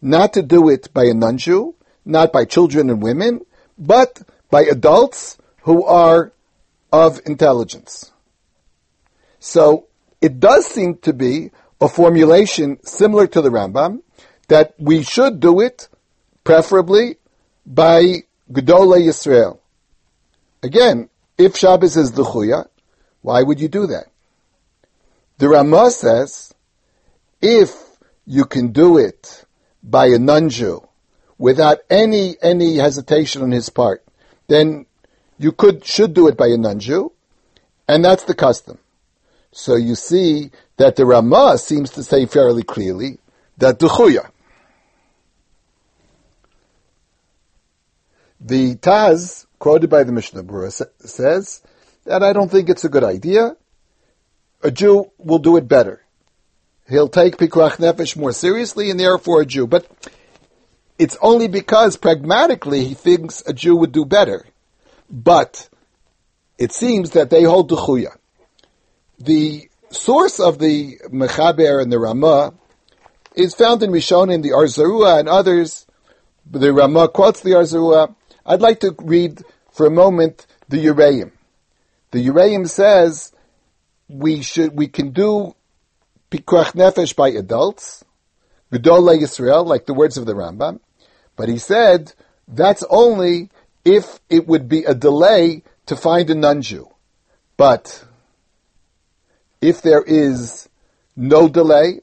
not 0.01 0.33
to 0.33 0.41
do 0.41 0.69
it 0.69 0.93
by 0.93 1.05
a 1.05 1.13
non-Jew, 1.13 1.75
not 2.05 2.31
by 2.31 2.45
children 2.45 2.89
and 2.89 3.01
women, 3.01 3.41
but 3.77 4.21
by 4.49 4.63
adults 4.63 5.37
who 5.63 5.83
are 5.83 6.31
of 6.91 7.19
intelligence. 7.25 8.11
So 9.39 9.87
it 10.21 10.39
does 10.39 10.65
seem 10.65 10.97
to 10.99 11.13
be 11.13 11.51
a 11.81 11.89
formulation 11.89 12.79
similar 12.83 13.27
to 13.27 13.41
the 13.41 13.49
Rambam 13.49 14.01
that 14.47 14.75
we 14.77 15.03
should 15.03 15.39
do 15.39 15.59
it 15.59 15.89
preferably 16.43 17.17
by 17.65 18.23
Gedola 18.51 18.99
Yisrael. 18.99 19.59
Again, 20.63 21.09
if 21.37 21.57
Shabbos 21.57 21.97
is 21.97 22.13
the 22.13 22.23
Chuya, 22.23 22.67
why 23.21 23.41
would 23.41 23.59
you 23.59 23.67
do 23.67 23.87
that? 23.87 24.05
The 25.37 25.49
Ramah 25.49 25.91
says, 25.91 26.53
if 27.41 27.75
you 28.25 28.45
can 28.45 28.71
do 28.71 28.97
it 28.97 29.45
by 29.83 30.07
a 30.07 30.17
non-Jew 30.17 30.87
without 31.37 31.79
any 31.89 32.35
any 32.41 32.77
hesitation 32.77 33.41
on 33.41 33.51
his 33.51 33.69
part, 33.69 34.03
then 34.47 34.85
you 35.37 35.51
could 35.51 35.85
should 35.85 36.13
do 36.13 36.27
it 36.27 36.37
by 36.37 36.47
a 36.47 36.57
non-Jew, 36.57 37.11
and 37.87 38.03
that's 38.03 38.23
the 38.23 38.33
custom. 38.33 38.79
So 39.51 39.75
you 39.75 39.95
see 39.95 40.51
that 40.77 40.95
the 40.95 41.05
Ramah 41.05 41.57
seems 41.57 41.91
to 41.91 42.03
say 42.03 42.25
fairly 42.25 42.63
clearly 42.63 43.19
that 43.57 43.79
the 43.79 43.87
Chuya. 43.87 44.29
The 48.39 48.75
Taz, 48.75 49.45
quoted 49.59 49.89
by 49.89 50.03
the 50.03 50.11
Mishnah 50.11 50.43
Berurah, 50.43 50.87
says 50.99 51.61
that 52.03 52.21
I 52.21 52.33
don't 52.33 52.51
think 52.51 52.69
it's 52.69 52.83
a 52.83 52.89
good 52.89 53.03
idea. 53.03 53.55
A 54.65 54.71
Jew 54.71 55.11
will 55.19 55.37
do 55.37 55.57
it 55.57 55.67
better. 55.67 56.01
He'll 56.89 57.07
take 57.07 57.37
Pikuach 57.37 57.77
Nefesh 57.77 58.17
more 58.17 58.31
seriously 58.31 58.89
and 58.89 58.99
therefore 58.99 59.41
a 59.41 59.45
Jew. 59.45 59.67
But 59.67 59.85
it's 60.97 61.15
only 61.21 61.47
because 61.47 61.97
pragmatically 61.97 62.83
he 62.83 62.95
thinks 62.95 63.43
a 63.45 63.53
Jew 63.53 63.75
would 63.75 63.91
do 63.91 64.05
better. 64.05 64.43
But 65.07 65.69
it 66.57 66.71
seems 66.71 67.11
that 67.11 67.29
they 67.29 67.43
hold 67.43 67.69
the 67.69 67.75
Chuya. 67.75 68.17
The 69.19 69.69
source 69.91 70.39
of 70.39 70.57
the 70.57 70.97
Mechaber 71.09 71.79
and 71.79 71.91
the 71.91 71.99
Ramah 71.99 72.55
is 73.35 73.53
found 73.53 73.83
in 73.83 73.91
Rishon 73.91 74.33
in 74.33 74.41
the 74.41 74.53
Or 74.53 74.65
Zarua 74.65 75.19
and 75.19 75.29
others. 75.29 75.85
The 76.49 76.73
Ramah 76.73 77.09
quotes 77.09 77.41
the 77.41 77.53
Or 77.53 77.61
Zarua. 77.65 78.15
I'd 78.43 78.61
like 78.61 78.79
to 78.79 78.95
read 78.97 79.43
for 79.71 79.85
a 79.85 79.91
moment 79.91 80.47
the 80.69 80.83
Yereim. 80.83 81.33
The 82.09 82.25
Yereim 82.25 82.67
says 82.67 83.31
we 84.07 84.41
should 84.41 84.75
we 84.75 84.87
can 84.87 85.11
do 85.11 85.55
pikuach 86.31 86.73
nefesh 86.73 87.15
by 87.15 87.29
adults, 87.29 88.03
Gedola 88.71 89.17
Yisrael, 89.17 89.65
like 89.65 89.85
the 89.85 89.93
words 89.93 90.17
of 90.17 90.25
the 90.25 90.33
Rambam, 90.33 90.79
but 91.35 91.49
he 91.49 91.57
said 91.57 92.13
that's 92.47 92.83
only 92.89 93.49
if 93.83 94.19
it 94.29 94.47
would 94.47 94.67
be 94.67 94.83
a 94.83 94.93
delay 94.93 95.63
to 95.85 95.95
find 95.95 96.29
a 96.29 96.35
non-Jew. 96.35 96.89
But 97.57 98.03
if 99.61 99.81
there 99.81 100.03
is 100.03 100.67
no 101.15 101.47
delay 101.47 102.01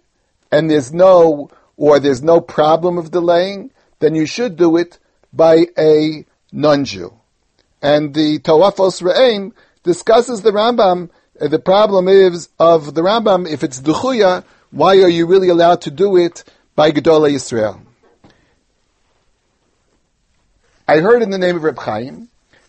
and 0.50 0.70
there's 0.70 0.92
no 0.92 1.50
or 1.76 1.98
there's 1.98 2.22
no 2.22 2.40
problem 2.40 2.98
of 2.98 3.10
delaying, 3.10 3.70
then 3.98 4.14
you 4.14 4.26
should 4.26 4.56
do 4.56 4.76
it 4.76 4.98
by 5.32 5.66
a 5.78 6.24
non-Jew. 6.52 7.12
And 7.80 8.14
the 8.14 8.38
Tawafos 8.38 9.02
Re'im 9.02 9.52
discusses 9.82 10.42
the 10.42 10.52
Rambam. 10.52 11.10
Uh, 11.42 11.48
the 11.48 11.58
problem 11.58 12.06
is 12.06 12.48
of 12.58 12.94
the 12.94 13.02
Rambam, 13.02 13.48
if 13.50 13.64
it's 13.64 13.80
Duchuya, 13.80 14.44
why 14.70 15.02
are 15.02 15.08
you 15.08 15.26
really 15.26 15.48
allowed 15.48 15.80
to 15.82 15.90
do 15.90 16.16
it 16.16 16.44
by 16.76 16.92
Gedola 16.92 17.30
Yisrael? 17.30 17.80
I 20.86 21.00
heard 21.00 21.22
in 21.22 21.30
the 21.30 21.38
name 21.38 21.56
of 21.56 21.64
Reb 21.64 21.78
Chaim, 21.78 22.28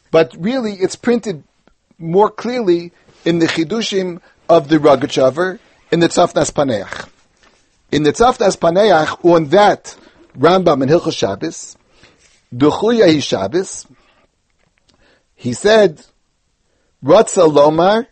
but 0.10 0.36
really 0.40 0.74
it's 0.74 0.96
printed 0.96 1.44
more 2.00 2.32
clearly 2.32 2.92
in 3.26 3.40
the 3.40 3.46
Chidushim 3.46 4.22
of 4.50 4.70
the 4.70 4.78
Rogachover, 4.78 5.60
in 5.92 6.00
the 6.00 6.08
Tzafnas 6.08 6.52
Paneach. 6.52 7.08
In 7.92 8.02
the 8.02 8.12
Tzafnas 8.12 8.58
Paneach, 8.58 9.24
on 9.24 9.50
that 9.50 9.96
Rambam 10.36 10.82
and 10.82 10.90
Hilchos 10.90 11.16
Shabbos, 11.16 11.78
Duchuya 12.54 13.22
Shabbos, 13.22 13.86
he 15.36 15.54
said, 15.54 16.04
Ratza 17.04 17.52
Lomar, 17.52 18.08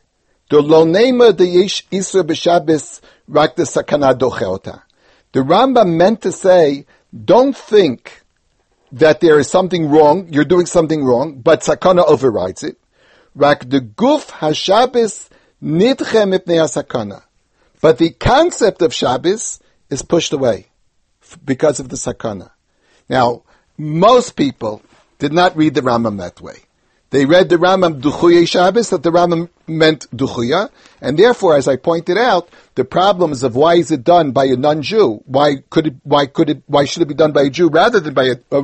the 0.52 0.62
Lonema 0.62 1.36
de 1.36 1.46
Yesh 1.46 1.88
Isra 1.92 2.24
b'Shabbos 2.24 3.00
rak 3.30 3.56
the 3.56 3.64
sakana 3.64 4.14
docheota. 4.14 4.82
The 5.32 5.40
Rambam 5.40 5.96
meant 5.96 6.24
to 6.24 6.34
say, 6.34 6.86
don't 7.26 7.56
think 7.56 8.24
that 8.92 9.22
there 9.22 9.40
is 9.40 9.48
something 9.50 9.90
wrong, 9.90 10.28
you're 10.30 10.44
doing 10.44 10.66
something 10.66 11.06
wrong, 11.06 11.40
but 11.40 11.62
sakana 11.62 12.06
overrides 12.06 12.64
it. 12.64 12.78
Rak 13.34 13.70
the 13.70 13.80
sakana. 16.68 17.24
But 17.80 17.98
the 17.98 18.10
concept 18.10 18.82
of 18.82 18.94
Shabbos 18.94 19.62
is 19.90 20.02
pushed 20.02 20.34
away 20.34 20.68
because 21.46 21.80
of 21.80 21.88
the 21.88 21.96
sakana. 21.96 22.52
Now, 23.08 23.44
most 23.78 24.36
people 24.36 24.82
did 25.18 25.32
not 25.32 25.56
read 25.56 25.76
the 25.76 25.82
Rambam 25.82 26.18
that 26.18 26.42
way. 26.42 26.66
They 27.12 27.26
read 27.26 27.50
the 27.50 27.58
Rambam 27.58 28.02
Duchuya 28.02 28.48
Shabbos 28.48 28.90
that 28.90 29.04
the 29.04 29.12
Rambam 29.12 29.50
meant 29.68 30.10
Duchuya, 30.12 30.70
and 31.02 31.20
therefore, 31.20 31.58
as 31.58 31.68
I 31.68 31.76
pointed 31.76 32.18
out, 32.18 32.50
the 32.76 32.86
problems 32.86 33.44
of 33.44 33.56
why 33.56 33.76
is 33.76 33.92
it 33.92 34.06
done 34.06 34.32
by 34.32 34.46
a 34.46 34.56
non-Jew? 34.56 35.22
Why 35.26 35.58
could 35.70 35.88
it? 35.88 35.96
Why 36.04 36.26
could 36.26 36.50
it? 36.50 36.64
Why 36.68 36.86
should 36.86 37.04
it 37.04 37.10
be 37.10 37.14
done 37.14 37.34
by 37.34 37.44
a 37.44 37.50
Jew 37.50 37.68
rather 37.68 38.00
than 38.00 38.14
by 38.14 38.36
a? 38.50 38.62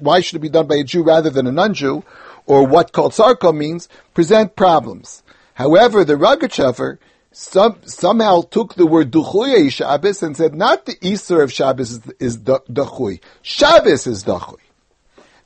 Why 0.00 0.20
should 0.20 0.36
it 0.36 0.40
be 0.40 0.48
done 0.48 0.66
by 0.66 0.76
a 0.76 0.84
Jew 0.84 1.02
rather 1.02 1.28
than 1.28 1.46
a 1.46 1.52
non-Jew? 1.52 2.02
Or 2.46 2.66
what 2.66 2.92
called 2.92 3.12
Sarko 3.12 3.54
means 3.54 3.88
present 4.14 4.56
problems. 4.56 5.22
However, 5.54 6.02
the 6.04 6.14
Rogachover 6.14 6.98
some, 7.30 7.78
somehow 7.84 8.42
took 8.42 8.74
the 8.74 8.86
word 8.86 9.10
Duchuya 9.10 9.70
Shabbos 9.70 10.22
and 10.22 10.36
said 10.36 10.54
not 10.54 10.86
the 10.86 10.96
isur 10.96 11.42
of 11.42 11.52
Shabbos 11.52 11.90
is, 11.90 12.00
is 12.18 12.38
Duchuy. 12.38 13.20
Shabbos 13.42 14.06
is 14.06 14.24
Duchuy. 14.24 14.58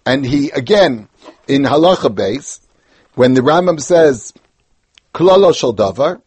And 0.05 0.25
he, 0.25 0.51
again, 0.51 1.09
in 1.47 1.63
Halacha 1.63 2.15
base, 2.15 2.61
when 3.15 3.35
the 3.35 3.41
Rambam 3.41 3.81
says, 3.81 4.33
Klolo 5.15 5.55
shel 5.55 5.75
davar, 5.75 6.21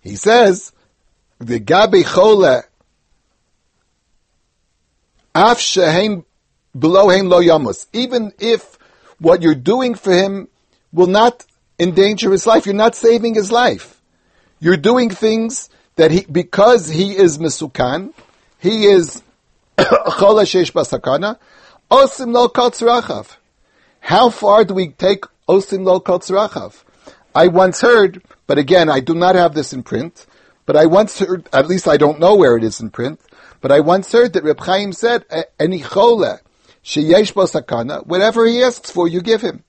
he 0.00 0.16
says, 0.16 0.72
the 1.38 1.58
gabi 1.58 2.02
chole, 2.02 2.62
af 5.34 5.58
shehein 5.58 6.24
below 6.78 7.08
hein 7.08 7.28
lo 7.28 7.40
yamus. 7.40 7.86
Even 7.92 8.32
if 8.38 8.78
what 9.18 9.42
you're 9.42 9.54
doing 9.54 9.94
for 9.94 10.12
him 10.12 10.48
will 10.92 11.06
not 11.06 11.44
endanger 11.78 12.30
his 12.30 12.46
life, 12.46 12.66
you're 12.66 12.74
not 12.74 12.94
saving 12.94 13.34
his 13.34 13.50
life. 13.50 14.00
You're 14.60 14.76
doing 14.76 15.10
things 15.10 15.68
that 15.96 16.10
he, 16.10 16.24
because 16.30 16.88
he 16.88 17.16
is 17.16 17.38
mesukan, 17.38 18.12
he 18.58 18.86
is 18.86 19.22
chola 19.78 20.44
sheish 20.44 20.72
basakana, 20.72 21.38
osim 21.90 22.32
lo 22.32 22.48
katzrachav. 22.48 23.36
How 24.02 24.30
far 24.30 24.64
do 24.64 24.74
we 24.74 24.88
take 24.88 25.24
Osim 25.48 25.84
Lo 25.84 26.00
Rachav? 26.00 26.82
I 27.36 27.46
once 27.46 27.80
heard, 27.80 28.20
but 28.48 28.58
again, 28.58 28.90
I 28.90 28.98
do 28.98 29.14
not 29.14 29.36
have 29.36 29.54
this 29.54 29.72
in 29.72 29.84
print, 29.84 30.26
but 30.66 30.76
I 30.76 30.86
once 30.86 31.20
heard, 31.20 31.48
at 31.52 31.68
least 31.68 31.86
I 31.86 31.98
don't 31.98 32.18
know 32.18 32.34
where 32.34 32.56
it 32.56 32.64
is 32.64 32.80
in 32.80 32.90
print, 32.90 33.20
but 33.60 33.70
I 33.70 33.78
once 33.78 34.10
heard 34.10 34.32
that 34.32 34.42
Reb 34.42 34.58
Chaim 34.58 34.92
said, 34.92 35.24
any 35.58 35.80
chole, 35.80 36.40
sheyesh 36.84 37.32
sakana, 37.32 38.04
whatever 38.04 38.44
he 38.44 38.60
asks 38.64 38.90
for, 38.90 39.06
you 39.06 39.22
give 39.22 39.40
him. 39.40 39.62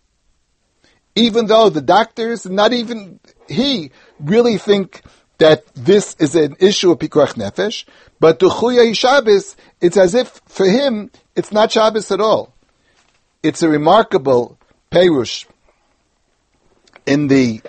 Even 1.13 1.46
though 1.46 1.69
the 1.69 1.82
doctors, 1.82 2.48
not 2.48 2.74
even 2.74 3.19
he, 3.48 3.91
really 4.19 4.58
think 4.58 5.04
that 5.38 5.63
this 5.76 6.15
is 6.17 6.36
an 6.36 6.56
issue 6.60 6.91
of 6.91 6.98
Pikuach 6.98 7.36
Nefesh, 7.36 7.86
but 8.19 8.39
to 8.39 8.50
Chuya 8.50 8.98
Shabbos, 8.98 9.56
it's 9.80 9.96
as 9.96 10.15
if 10.15 10.41
for 10.48 10.65
him, 10.65 11.12
it's 11.36 11.52
not 11.52 11.72
Shabbos 11.72 12.10
at 12.12 12.19
all 12.19 12.53
it's 13.43 13.62
a 13.62 13.69
remarkable 13.69 14.58
perush 14.89 15.45
in 17.06 17.27
the 17.27 17.62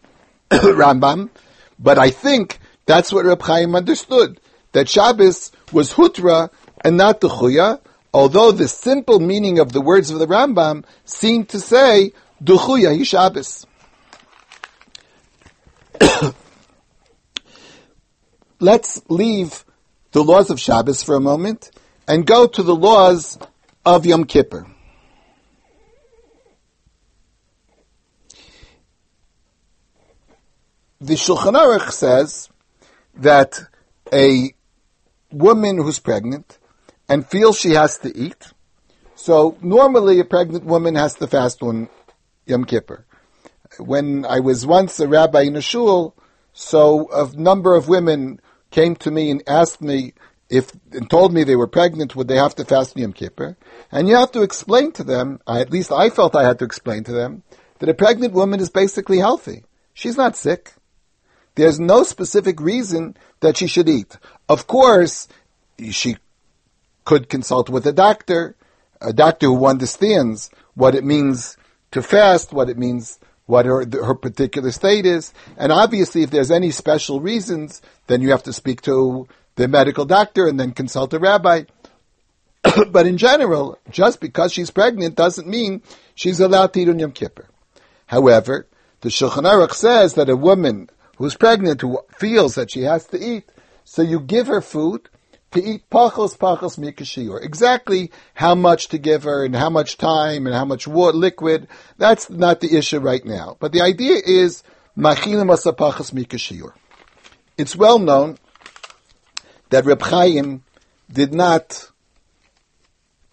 Rambam, 0.50 1.28
but 1.78 1.98
I 1.98 2.08
think 2.10 2.58
that's 2.86 3.12
what 3.12 3.26
Reb 3.26 3.42
Chaim 3.42 3.76
understood, 3.76 4.40
that 4.72 4.88
Shabbos 4.88 5.52
was 5.70 5.92
Hutra 5.92 6.48
and 6.82 6.96
not 6.96 7.20
the 7.20 7.28
Chuya, 7.28 7.80
although 8.14 8.50
the 8.52 8.66
simple 8.66 9.20
meaning 9.20 9.58
of 9.58 9.72
the 9.72 9.82
words 9.82 10.10
of 10.10 10.18
the 10.18 10.26
Rambam 10.26 10.86
seem 11.04 11.44
to 11.46 11.60
say, 11.60 12.12
Duchuya 12.42 12.96
hi 12.96 13.02
Shabbos. 13.02 13.66
Let's 18.60 19.02
leave 19.08 19.64
the 20.12 20.24
laws 20.24 20.48
of 20.50 20.58
Shabbos 20.58 21.02
for 21.02 21.14
a 21.14 21.20
moment 21.20 21.70
and 22.06 22.26
go 22.26 22.46
to 22.46 22.62
the 22.62 22.74
laws 22.74 23.38
of 23.84 24.06
Yom 24.06 24.24
Kippur. 24.24 24.66
The 31.00 31.14
Shulchan 31.14 31.54
Aruch 31.54 31.92
says 31.92 32.48
that 33.14 33.60
a 34.12 34.52
woman 35.30 35.76
who's 35.78 36.00
pregnant 36.00 36.58
and 37.08 37.24
feels 37.24 37.56
she 37.56 37.70
has 37.70 37.98
to 37.98 38.16
eat, 38.16 38.52
so 39.14 39.56
normally 39.62 40.18
a 40.18 40.24
pregnant 40.24 40.64
woman 40.64 40.96
has 40.96 41.14
to 41.14 41.28
fast 41.28 41.62
on 41.62 41.88
Yom 42.46 42.64
Kippur. 42.64 43.06
When 43.78 44.24
I 44.24 44.40
was 44.40 44.66
once 44.66 44.98
a 44.98 45.06
rabbi 45.06 45.42
in 45.42 45.54
a 45.54 45.60
shul, 45.60 46.16
so 46.52 47.08
a 47.12 47.30
number 47.36 47.76
of 47.76 47.86
women 47.86 48.40
came 48.72 48.96
to 48.96 49.12
me 49.12 49.30
and 49.30 49.40
asked 49.46 49.80
me 49.80 50.14
if 50.50 50.72
and 50.90 51.08
told 51.08 51.32
me 51.32 51.44
they 51.44 51.54
were 51.54 51.68
pregnant, 51.68 52.16
would 52.16 52.26
they 52.26 52.38
have 52.38 52.56
to 52.56 52.64
fast 52.64 52.96
on 52.96 53.02
Yom 53.02 53.12
Kippur? 53.12 53.56
And 53.92 54.08
you 54.08 54.16
have 54.16 54.32
to 54.32 54.42
explain 54.42 54.90
to 54.92 55.04
them, 55.04 55.38
at 55.46 55.70
least 55.70 55.92
I 55.92 56.10
felt 56.10 56.34
I 56.34 56.42
had 56.42 56.58
to 56.58 56.64
explain 56.64 57.04
to 57.04 57.12
them, 57.12 57.44
that 57.78 57.88
a 57.88 57.94
pregnant 57.94 58.32
woman 58.32 58.58
is 58.58 58.68
basically 58.68 59.18
healthy. 59.18 59.62
She's 59.94 60.16
not 60.16 60.34
sick. 60.34 60.72
There's 61.58 61.80
no 61.80 62.04
specific 62.04 62.60
reason 62.60 63.16
that 63.40 63.56
she 63.56 63.66
should 63.66 63.88
eat. 63.88 64.16
Of 64.48 64.68
course, 64.68 65.26
she 65.90 66.16
could 67.04 67.28
consult 67.28 67.68
with 67.68 67.84
a 67.84 67.92
doctor, 67.92 68.54
a 69.00 69.12
doctor 69.12 69.48
who 69.48 69.66
understands 69.66 70.50
what 70.74 70.94
it 70.94 71.02
means 71.02 71.56
to 71.90 72.00
fast, 72.00 72.52
what 72.52 72.70
it 72.70 72.78
means 72.78 73.18
what 73.46 73.66
her, 73.66 73.84
her 73.90 74.14
particular 74.14 74.70
state 74.70 75.04
is. 75.04 75.34
And 75.56 75.72
obviously, 75.72 76.22
if 76.22 76.30
there's 76.30 76.52
any 76.52 76.70
special 76.70 77.20
reasons, 77.20 77.82
then 78.06 78.22
you 78.22 78.30
have 78.30 78.44
to 78.44 78.52
speak 78.52 78.80
to 78.82 79.26
the 79.56 79.66
medical 79.66 80.04
doctor 80.04 80.46
and 80.46 80.60
then 80.60 80.70
consult 80.70 81.12
a 81.12 81.18
rabbi. 81.18 81.64
but 82.92 83.04
in 83.04 83.18
general, 83.18 83.80
just 83.90 84.20
because 84.20 84.52
she's 84.52 84.70
pregnant 84.70 85.16
doesn't 85.16 85.48
mean 85.48 85.82
she's 86.14 86.38
allowed 86.38 86.72
to 86.74 86.80
eat 86.82 86.88
on 86.88 87.00
Yom 87.00 87.10
Kippur. 87.10 87.48
However, 88.06 88.68
the 89.00 89.08
Shulchan 89.08 89.42
Aruch 89.42 89.74
says 89.74 90.14
that 90.14 90.30
a 90.30 90.36
woman 90.36 90.88
who's 91.18 91.36
pregnant 91.36 91.80
who 91.80 92.00
feels 92.16 92.54
that 92.54 92.70
she 92.70 92.82
has 92.82 93.06
to 93.08 93.18
eat, 93.18 93.50
so 93.84 94.02
you 94.02 94.20
give 94.20 94.46
her 94.46 94.60
food 94.60 95.08
to 95.50 95.62
eat 95.62 95.88
pachos 95.90 96.36
pachos 96.36 96.78
mikashiur. 96.78 97.42
Exactly 97.42 98.10
how 98.34 98.54
much 98.54 98.88
to 98.88 98.98
give 98.98 99.24
her 99.24 99.44
and 99.44 99.54
how 99.54 99.70
much 99.70 99.98
time 99.98 100.46
and 100.46 100.54
how 100.54 100.64
much 100.64 100.86
water, 100.86 101.16
liquid, 101.16 101.68
that's 101.96 102.30
not 102.30 102.60
the 102.60 102.76
issue 102.76 103.00
right 103.00 103.24
now. 103.24 103.56
But 103.58 103.72
the 103.72 103.82
idea 103.82 104.16
is 104.24 104.62
machilim 104.96 105.48
pachos 105.76 106.12
mikashiur. 106.12 106.72
It's 107.56 107.74
well 107.74 107.98
known 107.98 108.38
that 109.70 109.84
Reb 109.84 110.02
Chaim 110.02 110.62
did 111.10 111.34
not 111.34 111.90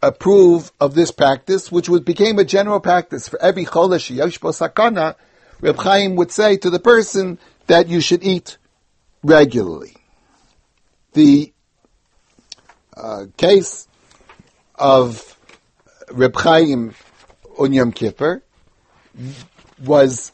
approve 0.02 0.71
of 0.80 0.95
this 0.95 1.12
practice, 1.12 1.71
which 1.71 1.89
was, 1.89 2.02
became 2.02 2.39
a 2.39 2.43
general 2.45 2.80
practice 2.80 3.28
for 3.28 3.41
every 3.41 3.65
cholesh 3.65 4.15
yoshbo 4.15 4.52
sakana. 4.52 5.15
Reb 5.62 5.78
Chaim 5.78 6.15
would 6.15 6.32
say 6.32 6.58
to 6.58 6.69
the 6.69 6.80
person 6.80 7.39
that 7.67 7.88
you 7.88 8.01
should 8.01 8.23
eat 8.23 8.58
regularly. 9.23 9.95
The 11.13 11.54
uh, 12.95 13.25
case 13.38 13.88
of 14.75 15.38
Reb 16.12 16.36
Chaim 16.36 16.93
on 17.58 17.73
Yom 17.73 17.91
Kippur 17.91 18.43
was 19.84 20.32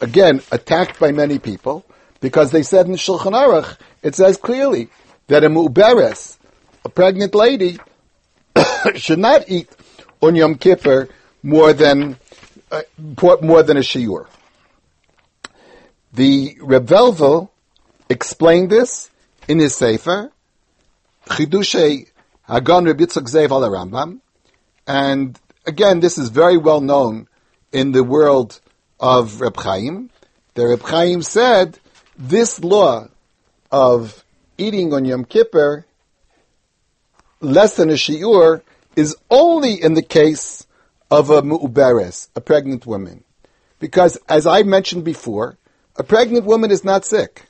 again 0.00 0.42
attacked 0.50 0.98
by 0.98 1.12
many 1.12 1.38
people 1.38 1.84
because 2.20 2.50
they 2.50 2.62
said 2.62 2.86
in 2.86 2.94
Shulchan 2.94 3.32
Aruch 3.32 3.76
it 4.02 4.14
says 4.14 4.36
clearly 4.36 4.88
that 5.28 5.44
a 5.44 5.48
mu'beres, 5.48 6.38
a 6.84 6.88
pregnant 6.88 7.34
lady, 7.34 7.78
should 8.94 9.18
not 9.18 9.48
eat 9.48 9.68
on 10.20 10.34
Yom 10.34 10.56
Kippur 10.56 11.08
more 11.42 11.72
than 11.72 12.18
uh, 12.70 12.82
more 13.42 13.62
than 13.62 13.76
a 13.76 13.80
shiur. 13.80 14.26
The 16.16 16.56
Reb 16.62 16.86
Velvel 16.86 17.50
explained 18.08 18.70
this 18.70 19.10
in 19.48 19.58
his 19.58 19.74
Sefer, 19.74 20.32
Chidushay 21.26 22.06
Hagon 22.48 22.86
Reb 22.86 22.96
Yitzchak 22.96 23.28
Zev 23.28 23.50
al 23.50 23.60
Rambam, 23.60 24.20
and 24.86 25.38
again, 25.66 26.00
this 26.00 26.16
is 26.16 26.30
very 26.30 26.56
well 26.56 26.80
known 26.80 27.28
in 27.70 27.92
the 27.92 28.02
world 28.02 28.62
of 28.98 29.42
Reb 29.42 29.58
Chaim. 29.58 30.08
The 30.54 30.68
Reb 30.68 30.80
Chaim 30.84 31.20
said 31.20 31.78
this 32.16 32.64
law 32.64 33.08
of 33.70 34.24
eating 34.56 34.94
on 34.94 35.04
Yom 35.04 35.26
Kippur 35.26 35.84
less 37.42 37.76
than 37.76 37.90
a 37.90 37.92
shiur 37.92 38.62
is 38.96 39.14
only 39.30 39.74
in 39.82 39.92
the 39.92 40.02
case 40.02 40.66
of 41.10 41.28
a 41.28 41.42
mu'uberes, 41.42 42.28
a 42.34 42.40
pregnant 42.40 42.86
woman. 42.86 43.22
Because 43.78 44.16
as 44.30 44.46
I 44.46 44.62
mentioned 44.62 45.04
before, 45.04 45.58
a 45.98 46.04
pregnant 46.04 46.44
woman 46.44 46.70
is 46.70 46.84
not 46.84 47.04
sick. 47.04 47.46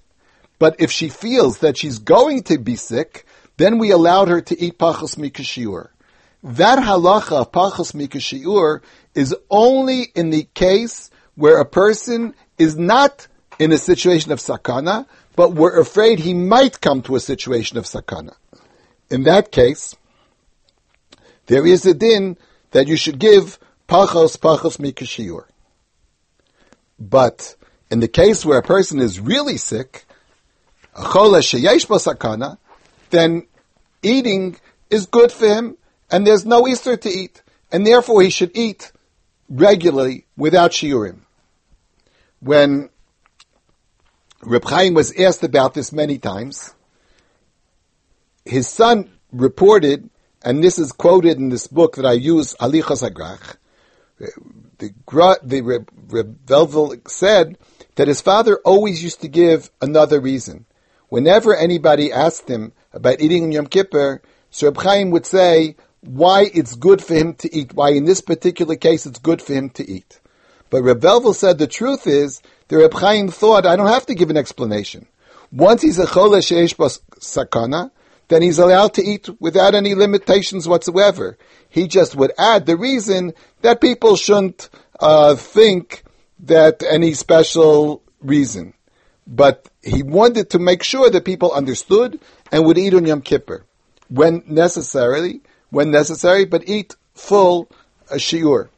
But 0.59 0.77
if 0.79 0.91
she 0.91 1.09
feels 1.09 1.59
that 1.59 1.77
she's 1.77 1.99
going 1.99 2.45
to 2.45 2.59
be 2.59 2.77
sick, 2.77 3.27
then 3.57 3.79
we 3.79 3.91
allowed 3.91 4.29
her 4.29 4.41
to 4.41 4.61
eat 4.61 4.79
pachos 4.79 5.17
mikashiur. 5.17 5.89
That 6.43 6.79
halacha 6.79 7.41
of 7.41 7.53
pachos 7.53 7.93
mikashiur 7.93 8.83
is 9.15 9.35
only 9.51 10.03
in 10.15 10.31
the 10.31 10.45
case 10.55 11.11
where 11.35 11.59
a 11.61 11.65
person 11.65 12.35
is 12.59 12.77
not 12.77 13.29
in 13.59 13.73
a 13.73 13.79
situation 13.79 14.33
of 14.33 14.39
sakana, 14.39 15.07
but 15.35 15.53
we're 15.53 15.79
afraid 15.79 16.19
he 16.19 16.35
might 16.35 16.81
come 16.81 17.03
to 17.03 17.17
a 17.17 17.21
situation 17.21 17.77
of 17.79 17.85
sakana. 17.85 18.35
In 19.11 19.25
that 19.25 19.53
case, 19.53 19.95
there 21.47 21.67
is 21.67 21.85
a 21.87 21.95
din 21.95 22.37
that 22.71 22.89
you 22.89 22.97
should 22.97 23.19
give 23.19 23.59
pachos 23.89 24.37
pachos 24.39 24.79
mikashiur. 24.79 25.45
But 26.99 27.57
in 27.91 28.01
the 28.01 28.09
case 28.09 28.45
where 28.45 28.59
a 28.59 28.63
person 28.63 29.01
is 29.01 29.21
really 29.21 29.57
sick, 29.57 30.05
then 33.11 33.47
eating 34.03 34.57
is 34.91 35.07
good 35.07 35.33
for 35.33 35.47
him, 35.47 35.77
and 36.11 36.27
there's 36.27 36.47
no 36.47 36.63
isur 36.65 37.01
to 37.01 37.09
eat, 37.09 37.43
and 37.71 37.87
therefore 37.87 38.23
he 38.23 38.31
should 38.31 38.57
eat 38.57 38.93
regularly 39.49 40.27
without 40.37 40.73
shiurim. 40.73 41.21
When 42.41 42.91
Reb 44.43 44.65
Chaim 44.65 44.95
was 44.95 45.13
asked 45.19 45.45
about 45.45 45.75
this 45.75 45.93
many 45.93 46.19
times, 46.19 46.75
his 48.45 48.69
son 48.69 49.11
reported, 49.33 50.09
and 50.43 50.63
this 50.63 50.79
is 50.79 50.93
quoted 50.93 51.39
in 51.39 51.49
this 51.49 51.67
book 51.67 51.97
that 51.97 52.07
I 52.07 52.13
use, 52.13 52.55
Halichos 52.55 53.09
Hagrach, 53.09 53.57
the, 54.19 54.93
the 55.43 55.61
Reb 55.63 55.91
Velvel 56.47 57.09
said 57.09 57.59
that 57.97 58.09
his 58.09 58.21
father 58.21 58.59
always 58.65 59.03
used 59.03 59.21
to 59.23 59.29
give 59.29 59.71
another 59.83 60.21
reason. 60.21 60.65
Whenever 61.09 61.55
anybody 61.55 62.13
asked 62.13 62.49
him 62.49 62.73
about 62.93 63.21
eating 63.21 63.45
in 63.45 63.53
Yom 63.53 63.67
Kippur, 63.67 64.23
Sir 64.51 64.73
Chaim 64.77 65.11
would 65.11 65.27
say 65.27 65.77
why 66.01 66.51
it's 66.55 66.77
good 66.77 67.03
for 67.03 67.15
him 67.15 67.35
to 67.35 67.55
eat, 67.55 67.75
why 67.75 67.91
in 67.91 68.05
this 68.05 68.21
particular 68.21 68.77
case 68.77 69.07
it's 69.07 69.19
good 69.19 69.43
for 69.43 69.53
him 69.53 69.71
to 69.71 69.89
eat. 69.89 70.21
But 70.71 70.83
Reb 70.83 71.01
Velvel 71.01 71.35
said 71.35 71.59
the 71.59 71.67
truth 71.67 72.07
is 72.07 72.43
the 72.69 72.79
Reb 72.79 72.95
Chaim 72.95 73.29
thought 73.29 73.67
I 73.67 73.77
don't 73.77 73.87
have 73.89 74.07
to 74.07 74.15
give 74.15 74.31
an 74.31 74.37
explanation. 74.37 75.07
Once 75.53 75.83
he's 75.83 75.99
a 75.99 76.07
chole 76.07 76.39
sheish 76.39 76.75
sakana, 77.19 77.91
then 78.29 78.43
he's 78.43 78.59
allowed 78.59 78.95
to 78.95 79.05
eat 79.05 79.29
without 79.41 79.75
any 79.75 79.95
limitations 79.95 80.67
whatsoever. 80.67 81.39
He 81.69 81.87
just 81.87 82.17
would 82.17 82.33
add 82.37 82.67
the 82.67 82.77
reason 82.77 83.33
that 83.63 83.81
people 83.81 84.17
shouldn't 84.17 84.69
uh, 84.99 85.37
think 85.37 86.03
that 86.41 86.83
any 86.83 87.15
special 87.15 88.03
reason. 88.21 88.75
But 89.27 89.69
he 89.83 90.03
wanted 90.03 90.51
to 90.51 90.59
make 90.59 90.83
sure 90.83 91.11
that 91.11 91.25
people 91.25 91.53
understood 91.53 92.21
and 92.53 92.65
would 92.65 92.79
eat 92.79 92.95
on 92.95 93.07
Yom 93.07 93.23
Kippur 93.23 93.65
when 94.09 94.43
necessarily, 94.47 95.41
when 95.71 95.91
necessary, 95.91 96.45
but 96.45 96.69
eat 96.69 96.95
full 97.15 97.69
uh, 98.11 98.15
shiur. 98.15 98.69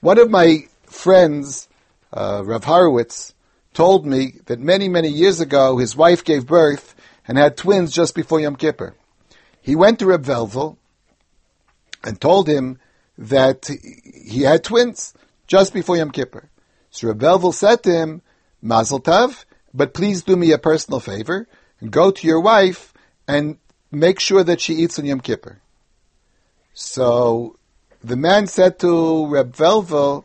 One 0.00 0.18
of 0.18 0.30
my 0.30 0.68
friends, 0.86 1.68
uh, 2.12 2.42
Rav 2.44 2.64
Horowitz, 2.64 3.34
told 3.72 4.06
me 4.06 4.40
that 4.46 4.60
many, 4.60 4.88
many 4.88 5.08
years 5.08 5.40
ago 5.40 5.78
his 5.78 5.96
wife 5.96 6.22
gave 6.22 6.46
birth 6.46 6.94
and 7.26 7.38
had 7.38 7.56
twins 7.56 7.92
just 7.92 8.14
before 8.14 8.40
Yom 8.40 8.56
Kippur. 8.56 8.94
He 9.60 9.74
went 9.74 9.98
to 10.00 10.06
Reb 10.06 10.24
Velvel 10.24 10.76
and 12.02 12.20
told 12.20 12.46
him 12.46 12.78
that 13.16 13.70
he 14.26 14.42
had 14.42 14.62
twins 14.62 15.14
just 15.46 15.72
before 15.72 15.96
Yom 15.96 16.10
Kippur. 16.10 16.50
So 16.94 17.08
Reb 17.08 17.18
Velvel 17.18 17.52
said 17.52 17.82
to 17.82 17.90
him, 17.92 18.22
Mazel 18.62 19.00
Tov, 19.00 19.46
but 19.74 19.94
please 19.94 20.22
do 20.22 20.36
me 20.36 20.52
a 20.52 20.58
personal 20.58 21.00
favor 21.00 21.48
and 21.80 21.90
go 21.90 22.12
to 22.12 22.26
your 22.26 22.40
wife 22.40 22.94
and 23.26 23.58
make 23.90 24.20
sure 24.20 24.44
that 24.44 24.60
she 24.60 24.74
eats 24.74 24.96
on 24.96 25.04
Yom 25.04 25.18
Kippur. 25.18 25.60
So 26.72 27.58
the 28.04 28.14
man 28.14 28.46
said 28.46 28.78
to 28.78 29.26
Reb 29.26 29.56
Velvel, 29.56 30.24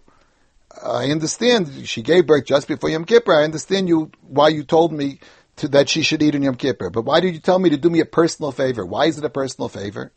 I 0.85 1.09
understand 1.09 1.87
she 1.87 2.03
gave 2.03 2.27
birth 2.27 2.45
just 2.45 2.67
before 2.67 2.91
Yom 2.91 3.05
Kippur. 3.05 3.33
I 3.33 3.45
understand 3.45 3.89
you 3.89 4.11
why 4.21 4.49
you 4.49 4.63
told 4.63 4.93
me 4.93 5.19
to, 5.55 5.67
that 5.69 5.89
she 5.89 6.03
should 6.03 6.21
eat 6.21 6.35
on 6.35 6.43
Yom 6.43 6.53
Kippur. 6.53 6.91
But 6.91 7.05
why 7.05 7.19
did 7.19 7.33
you 7.33 7.39
tell 7.39 7.57
me 7.57 7.71
to 7.71 7.77
do 7.77 7.89
me 7.89 7.99
a 7.99 8.05
personal 8.05 8.51
favor? 8.51 8.85
Why 8.85 9.07
is 9.07 9.17
it 9.17 9.25
a 9.25 9.29
personal 9.29 9.69
favor? 9.69 10.11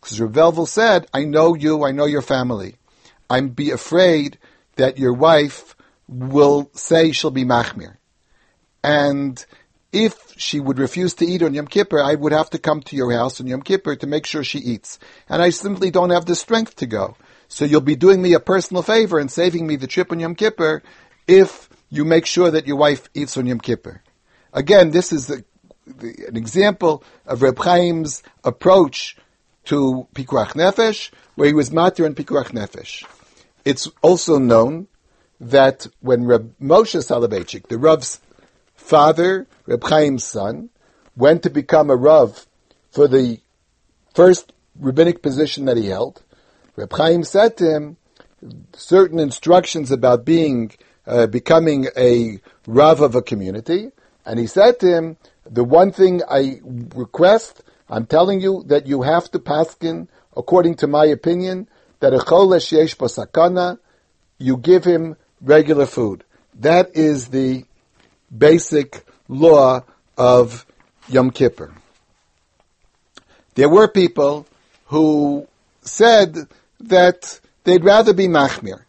Because 0.00 0.18
Reb 0.18 0.32
Velvel 0.32 0.66
said, 0.66 1.08
I 1.12 1.24
know 1.24 1.54
you, 1.54 1.84
I 1.84 1.92
know 1.92 2.06
your 2.06 2.22
family. 2.22 2.76
I'm 3.28 3.50
be 3.50 3.70
afraid 3.70 4.38
that 4.76 4.96
your 4.96 5.12
wife 5.12 5.76
will 6.10 6.70
say 6.74 7.12
she'll 7.12 7.30
be 7.30 7.44
machmir. 7.44 7.96
And 8.82 9.44
if 9.92 10.34
she 10.36 10.58
would 10.58 10.78
refuse 10.78 11.14
to 11.14 11.24
eat 11.24 11.42
on 11.42 11.54
Yom 11.54 11.66
Kippur, 11.66 12.02
I 12.02 12.14
would 12.14 12.32
have 12.32 12.50
to 12.50 12.58
come 12.58 12.80
to 12.82 12.96
your 12.96 13.12
house 13.12 13.40
on 13.40 13.46
Yom 13.46 13.62
Kippur 13.62 13.96
to 13.96 14.06
make 14.06 14.26
sure 14.26 14.42
she 14.42 14.58
eats. 14.58 14.98
And 15.28 15.40
I 15.40 15.50
simply 15.50 15.90
don't 15.90 16.10
have 16.10 16.26
the 16.26 16.34
strength 16.34 16.76
to 16.76 16.86
go. 16.86 17.16
So 17.48 17.64
you'll 17.64 17.80
be 17.80 17.96
doing 17.96 18.20
me 18.20 18.34
a 18.34 18.40
personal 18.40 18.82
favor 18.82 19.18
and 19.18 19.30
saving 19.30 19.66
me 19.66 19.76
the 19.76 19.86
trip 19.86 20.10
on 20.10 20.20
Yom 20.20 20.34
Kippur 20.34 20.82
if 21.28 21.68
you 21.90 22.04
make 22.04 22.26
sure 22.26 22.50
that 22.50 22.66
your 22.66 22.76
wife 22.76 23.08
eats 23.14 23.36
on 23.36 23.46
Yom 23.46 23.60
Kippur. 23.60 24.02
Again, 24.52 24.90
this 24.90 25.12
is 25.12 25.28
the, 25.28 25.44
the, 25.86 26.26
an 26.28 26.36
example 26.36 27.04
of 27.26 27.42
Reb 27.42 27.62
Chaim's 27.62 28.22
approach 28.42 29.16
to 29.66 30.08
Pikuach 30.14 30.54
Nefesh, 30.54 31.10
where 31.36 31.46
he 31.46 31.54
was 31.54 31.70
matir 31.70 32.06
in 32.06 32.14
Pikuach 32.14 32.50
Nefesh. 32.52 33.04
It's 33.64 33.88
also 34.02 34.38
known 34.38 34.88
that 35.40 35.86
when 36.00 36.24
Reb 36.24 36.54
Moshe 36.60 37.02
Soloveitchik, 37.02 37.68
the 37.68 37.78
Rav's 37.78 38.20
father, 38.74 39.46
Reb 39.66 39.82
Chaim's 39.88 40.24
son, 40.24 40.68
went 41.16 41.42
to 41.42 41.50
become 41.50 41.90
a 41.90 41.96
Rav 41.96 42.46
for 42.90 43.08
the 43.08 43.40
first 44.14 44.52
rabbinic 44.78 45.22
position 45.22 45.64
that 45.64 45.76
he 45.76 45.86
held, 45.86 46.22
Reb 46.76 46.92
Chaim 46.92 47.24
said 47.24 47.56
to 47.56 47.70
him 47.70 47.96
certain 48.74 49.18
instructions 49.18 49.90
about 49.90 50.24
being, 50.24 50.72
uh, 51.06 51.26
becoming 51.26 51.88
a 51.96 52.40
Rav 52.66 53.00
of 53.00 53.14
a 53.14 53.22
community, 53.22 53.92
and 54.26 54.38
he 54.38 54.46
said 54.46 54.78
to 54.80 54.86
him, 54.86 55.16
the 55.44 55.64
one 55.64 55.90
thing 55.90 56.22
I 56.30 56.60
request, 56.94 57.62
I'm 57.88 58.06
telling 58.06 58.40
you 58.40 58.62
that 58.66 58.86
you 58.86 59.02
have 59.02 59.30
to 59.32 59.38
paskin, 59.38 60.08
according 60.36 60.76
to 60.76 60.86
my 60.86 61.06
opinion, 61.06 61.68
that 62.00 62.14
a 62.14 62.18
cholesh 62.18 62.72
yesh 62.72 62.96
sakana, 62.96 63.78
you 64.38 64.56
give 64.56 64.84
him 64.84 65.16
regular 65.40 65.86
food. 65.86 66.24
That 66.54 66.96
is 66.96 67.28
the 67.28 67.64
basic 68.36 69.04
law 69.28 69.84
of 70.16 70.66
Yom 71.08 71.30
Kippur. 71.30 71.72
There 73.54 73.68
were 73.68 73.88
people 73.88 74.46
who 74.86 75.46
said 75.82 76.36
that 76.80 77.40
they'd 77.64 77.84
rather 77.84 78.12
be 78.12 78.28
machmir. 78.28 78.84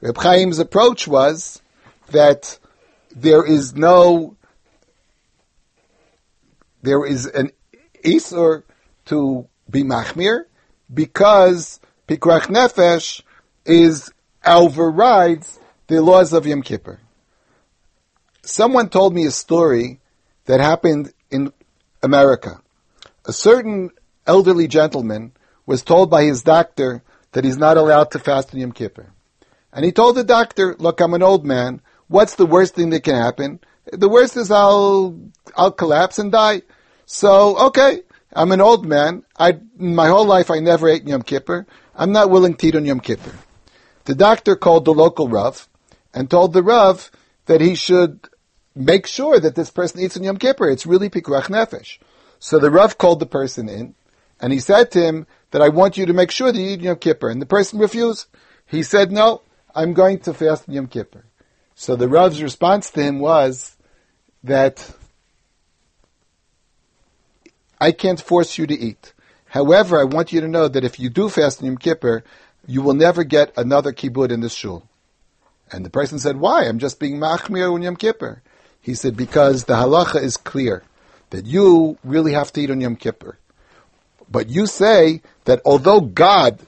Reb 0.00 0.18
Chaim's 0.20 0.58
approach 0.58 1.08
was 1.08 1.62
that 2.08 2.58
there 3.14 3.44
is 3.44 3.74
no, 3.74 4.36
there 6.82 7.04
is 7.06 7.26
an 7.26 7.50
isur 8.04 8.62
to 9.06 9.48
be 9.70 9.82
machmir 9.82 10.44
because 10.92 11.80
Pikuach 12.06 12.46
Nefesh 12.46 13.22
is 13.64 14.12
overrides 14.44 15.58
the 15.88 16.02
laws 16.02 16.32
of 16.32 16.46
Yom 16.46 16.62
Kippur. 16.62 17.00
Someone 18.42 18.88
told 18.88 19.14
me 19.14 19.26
a 19.26 19.30
story 19.30 20.00
that 20.46 20.60
happened 20.60 21.12
in 21.30 21.52
America. 22.02 22.60
A 23.24 23.32
certain 23.32 23.90
elderly 24.26 24.68
gentleman 24.68 25.32
was 25.64 25.82
told 25.82 26.10
by 26.10 26.24
his 26.24 26.42
doctor 26.42 27.02
that 27.32 27.44
he's 27.44 27.56
not 27.56 27.76
allowed 27.76 28.10
to 28.12 28.18
fast 28.18 28.54
on 28.54 28.60
Yom 28.60 28.72
Kippur. 28.72 29.12
And 29.72 29.84
he 29.84 29.92
told 29.92 30.16
the 30.16 30.24
doctor, 30.24 30.74
look, 30.78 31.00
I'm 31.00 31.14
an 31.14 31.22
old 31.22 31.44
man. 31.44 31.80
What's 32.08 32.36
the 32.36 32.46
worst 32.46 32.74
thing 32.74 32.90
that 32.90 33.04
can 33.04 33.14
happen? 33.14 33.60
The 33.92 34.08
worst 34.08 34.36
is 34.36 34.50
I'll, 34.50 35.18
I'll 35.56 35.72
collapse 35.72 36.18
and 36.18 36.32
die. 36.32 36.62
So, 37.04 37.58
okay, 37.66 38.02
I'm 38.32 38.52
an 38.52 38.60
old 38.60 38.86
man. 38.86 39.24
I, 39.38 39.58
my 39.76 40.08
whole 40.08 40.24
life 40.24 40.50
I 40.50 40.58
never 40.60 40.88
ate 40.88 41.06
Yom 41.06 41.22
Kippur. 41.22 41.66
I'm 41.94 42.12
not 42.12 42.30
willing 42.30 42.54
to 42.54 42.66
eat 42.66 42.74
on 42.74 42.84
Yom 42.84 43.00
Kippur. 43.00 43.34
The 44.04 44.14
doctor 44.14 44.56
called 44.56 44.84
the 44.84 44.94
local 44.94 45.28
Rav 45.28 45.68
and 46.16 46.30
told 46.30 46.54
the 46.54 46.62
Rav 46.62 47.10
that 47.44 47.60
he 47.60 47.74
should 47.74 48.28
make 48.74 49.06
sure 49.06 49.38
that 49.38 49.54
this 49.54 49.70
person 49.70 50.00
eats 50.00 50.16
on 50.16 50.24
Yom 50.24 50.38
Kippur. 50.38 50.68
It's 50.70 50.86
really 50.86 51.10
Pikuach 51.10 51.44
Nefesh. 51.44 51.98
So 52.38 52.58
the 52.58 52.70
Rav 52.70 52.96
called 52.96 53.20
the 53.20 53.26
person 53.26 53.68
in 53.68 53.94
and 54.40 54.52
he 54.52 54.58
said 54.58 54.90
to 54.92 55.02
him 55.02 55.26
that 55.50 55.60
I 55.60 55.68
want 55.68 55.98
you 55.98 56.06
to 56.06 56.14
make 56.14 56.30
sure 56.30 56.50
that 56.50 56.58
you 56.58 56.70
eat 56.70 56.80
Yom 56.80 56.96
Kippur. 56.96 57.28
And 57.28 57.40
the 57.40 57.46
person 57.46 57.78
refused. 57.78 58.26
He 58.64 58.82
said, 58.82 59.12
no, 59.12 59.42
I'm 59.74 59.92
going 59.92 60.18
to 60.20 60.32
fast 60.32 60.68
Yom 60.68 60.86
Kippur. 60.86 61.26
So 61.74 61.94
the 61.96 62.08
Rav's 62.08 62.42
response 62.42 62.90
to 62.92 63.02
him 63.02 63.18
was 63.20 63.76
that 64.42 64.90
I 67.78 67.92
can't 67.92 68.20
force 68.20 68.56
you 68.56 68.66
to 68.66 68.74
eat. 68.74 69.12
However, 69.44 70.00
I 70.00 70.04
want 70.04 70.32
you 70.32 70.40
to 70.40 70.48
know 70.48 70.66
that 70.66 70.84
if 70.84 70.98
you 70.98 71.10
do 71.10 71.28
fast 71.28 71.62
Yom 71.62 71.76
Kippur, 71.76 72.24
you 72.66 72.80
will 72.80 72.94
never 72.94 73.22
get 73.22 73.52
another 73.56 73.92
kibbud 73.92 74.30
in 74.30 74.40
this 74.40 74.54
shul. 74.54 74.88
And 75.72 75.84
the 75.84 75.90
person 75.90 76.18
said, 76.18 76.36
why? 76.36 76.64
I'm 76.64 76.78
just 76.78 77.00
being 77.00 77.18
machmir 77.18 77.72
on 77.72 77.82
Yom 77.82 77.96
Kippur. 77.96 78.42
He 78.80 78.94
said, 78.94 79.16
because 79.16 79.64
the 79.64 79.74
halacha 79.74 80.22
is 80.22 80.36
clear 80.36 80.84
that 81.30 81.44
you 81.44 81.98
really 82.04 82.32
have 82.32 82.52
to 82.52 82.60
eat 82.60 82.70
on 82.70 82.80
Yom 82.80 82.96
Kippur. 82.96 83.38
But 84.30 84.48
you 84.48 84.66
say 84.66 85.22
that 85.44 85.60
although 85.64 86.00
God, 86.00 86.60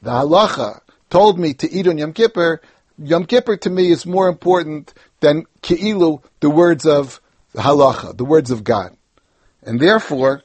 the 0.00 0.10
halacha, 0.10 0.80
told 1.10 1.38
me 1.38 1.54
to 1.54 1.70
eat 1.70 1.86
on 1.86 1.98
Yom 1.98 2.12
Kippur, 2.12 2.60
Yom 2.98 3.26
Kippur 3.26 3.56
to 3.58 3.70
me 3.70 3.90
is 3.90 4.06
more 4.06 4.28
important 4.28 4.94
than 5.20 5.44
ki'ilu, 5.62 6.22
the 6.40 6.50
words 6.50 6.86
of 6.86 7.20
halacha, 7.54 8.16
the 8.16 8.24
words 8.24 8.50
of 8.50 8.64
God. 8.64 8.96
And 9.62 9.80
therefore, 9.80 10.42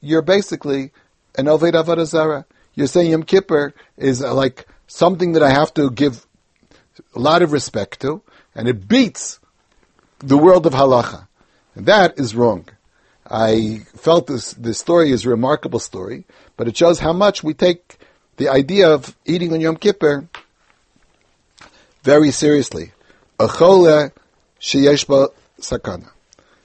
you're 0.00 0.22
basically 0.22 0.92
an 1.36 1.46
Oved 1.46 1.72
Avodah. 1.72 2.44
You're 2.74 2.86
saying 2.86 3.10
Yom 3.10 3.22
Kippur 3.22 3.72
is 3.96 4.22
uh, 4.22 4.34
like 4.34 4.66
something 4.86 5.32
that 5.32 5.42
I 5.42 5.50
have 5.50 5.72
to 5.74 5.90
give 5.90 6.26
a 7.14 7.18
lot 7.18 7.42
of 7.42 7.52
respect 7.52 8.00
to, 8.00 8.22
and 8.54 8.68
it 8.68 8.88
beats 8.88 9.40
the 10.18 10.38
world 10.38 10.66
of 10.66 10.72
halacha. 10.72 11.26
And 11.74 11.86
that 11.86 12.18
is 12.18 12.34
wrong. 12.34 12.68
I 13.28 13.82
felt 13.96 14.26
this, 14.26 14.52
this 14.52 14.78
story 14.78 15.10
is 15.10 15.24
a 15.24 15.30
remarkable 15.30 15.78
story, 15.78 16.24
but 16.56 16.68
it 16.68 16.76
shows 16.76 17.00
how 17.00 17.12
much 17.12 17.42
we 17.42 17.54
take 17.54 17.96
the 18.36 18.48
idea 18.48 18.90
of 18.90 19.16
eating 19.24 19.52
on 19.52 19.60
Yom 19.60 19.76
Kippur 19.76 20.28
very 22.02 22.30
seriously. 22.30 22.92
Achole 23.38 24.12
sheyeshba 24.60 25.28
sakana. 25.60 26.10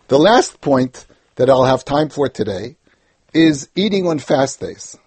The 0.09 0.19
last 0.19 0.59
point 0.61 1.05
that 1.35 1.49
I'll 1.49 1.63
have 1.63 1.85
time 1.85 2.09
for 2.09 2.27
today 2.27 2.75
is 3.33 3.69
eating 3.75 4.07
on 4.07 4.19
fast 4.19 4.59
days. 4.59 4.97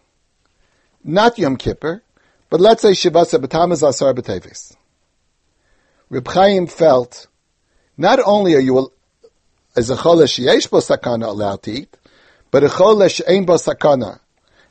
Not 1.05 1.39
Yom 1.39 1.57
Kippur, 1.57 2.03
but 2.49 2.61
let's 2.61 2.83
say 2.83 2.95
Shiva 2.95 3.21
B'Tamaz 3.21 3.87
Asar 3.87 4.15
B'Tevis. 4.15 4.77
Reb 6.13 6.29
Chaim 6.29 6.67
felt, 6.67 7.27
not 7.97 8.19
only 8.23 8.55
are 8.55 8.61
you 8.61 8.93
as 9.75 9.89
a 9.89 9.97
cholesh 9.97 10.39
yesh 10.39 10.69
sakana 10.69 11.27
allowed 11.27 11.63
to 11.63 11.71
eat, 11.71 11.97
but 12.51 12.63
a 12.63 12.67
cholesh 12.67 13.23
ein 13.27 13.47
sakana. 13.47 14.21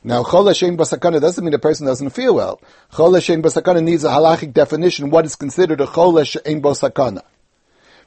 Now, 0.04 0.22
cholesh 0.22 0.64
ein 0.64 0.76
sakana 0.76 1.20
doesn't 1.20 1.44
mean 1.44 1.52
a 1.52 1.58
person 1.58 1.88
doesn't 1.88 2.10
feel 2.10 2.36
well. 2.36 2.60
Cholesh 2.92 3.28
ein 3.28 3.42
sakana 3.42 3.82
needs 3.82 4.04
a 4.04 4.10
halachic 4.10 4.52
definition. 4.52 5.10
What 5.10 5.24
is 5.24 5.34
considered 5.34 5.80
a 5.80 5.86
cholesh 5.86 6.36
ein 6.46 6.62
sakana? 6.62 7.22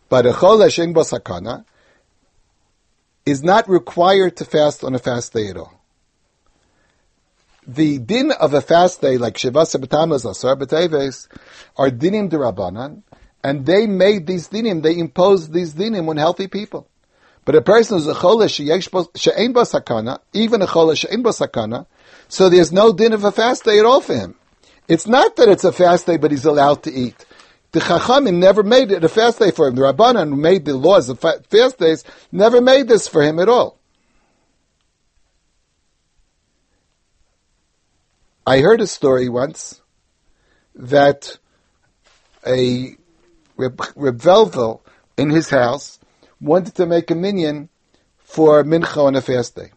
But 0.07 0.27
a 0.27 0.31
cholesh 0.31 0.81
ein 0.81 0.93
sakana 0.93 1.65
is 3.25 3.43
not 3.43 3.67
required 3.67 4.37
to 4.37 4.45
fast 4.45 4.81
on 4.81 4.95
a 4.95 4.99
fast 4.99 5.33
day 5.33 5.49
at 5.49 5.57
all. 5.57 5.73
The 7.67 7.97
din 7.97 8.31
of 8.31 8.53
a 8.53 8.61
fast 8.61 9.01
day, 9.01 9.17
like 9.17 9.37
Shiva 9.37 9.63
Sabatamas, 9.63 10.29
Asar 10.29 10.55
B'Teves, 10.55 11.27
are 11.75 11.89
dinim 11.89 12.29
derabanan, 12.29 13.01
and 13.45 13.63
they 13.63 13.85
made 13.85 14.25
these 14.25 14.49
dinim, 14.49 14.81
they 14.81 14.97
imposed 14.97 15.53
these 15.53 15.75
dinim 15.75 16.09
on 16.09 16.17
healthy 16.17 16.47
people. 16.47 16.87
But 17.45 17.53
a 17.53 17.61
person 17.61 17.99
who's 17.99 18.07
a 18.07 18.15
cholesh 18.15 18.55
she'ein 18.55 19.53
sakana, 19.53 20.17
even 20.33 20.63
a 20.63 20.65
cholesh 20.65 21.01
she'ein 21.07 21.21
sakana, 21.21 21.85
so 22.27 22.49
there's 22.49 22.71
no 22.71 22.91
din 22.91 23.13
of 23.13 23.23
a 23.23 23.31
fast 23.31 23.63
day 23.63 23.77
at 23.77 23.85
all 23.85 24.01
for 24.01 24.15
him. 24.15 24.33
It's 24.87 25.05
not 25.05 25.35
that 25.35 25.47
it's 25.47 25.63
a 25.63 25.71
fast 25.71 26.07
day, 26.07 26.17
but 26.17 26.31
he's 26.31 26.45
allowed 26.45 26.81
to 26.83 26.91
eat. 26.91 27.23
The 27.71 27.81
Chachamim 27.81 28.37
never 28.37 28.63
made 28.63 28.91
it 28.91 29.03
a 29.03 29.09
fast 29.09 29.37
day 29.37 29.51
for 29.51 29.67
him. 29.67 29.75
The 29.75 29.83
Rabbanan 29.83 30.29
who 30.29 30.37
made 30.37 30.65
the 30.65 30.75
laws 30.75 31.09
of 31.09 31.19
fast 31.19 31.77
days 31.77 32.03
never 32.31 32.61
made 32.61 32.87
this 32.87 33.07
for 33.07 33.21
him 33.21 33.37
at 33.37 33.47
all. 33.47 33.77
I 38.47 38.61
heard 38.61 38.81
a 38.81 38.87
story 38.87 39.29
once 39.29 39.81
that 40.73 41.37
a 42.43 42.97
Reb, 43.57 43.81
Reb 43.95 44.19
Velvel 44.19 44.81
in 45.17 45.29
his 45.29 45.49
house 45.49 45.99
wanted 46.41 46.75
to 46.75 46.85
make 46.85 47.09
a 47.09 47.15
minyan 47.15 47.69
for 48.17 48.63
mincha 48.63 48.97
on 48.97 49.15
a 49.15 49.21
fast 49.21 49.55
day. 49.55 49.71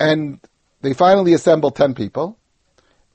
And 0.00 0.40
they 0.82 0.94
finally 0.94 1.32
assembled 1.32 1.76
10 1.76 1.94
people 1.94 2.38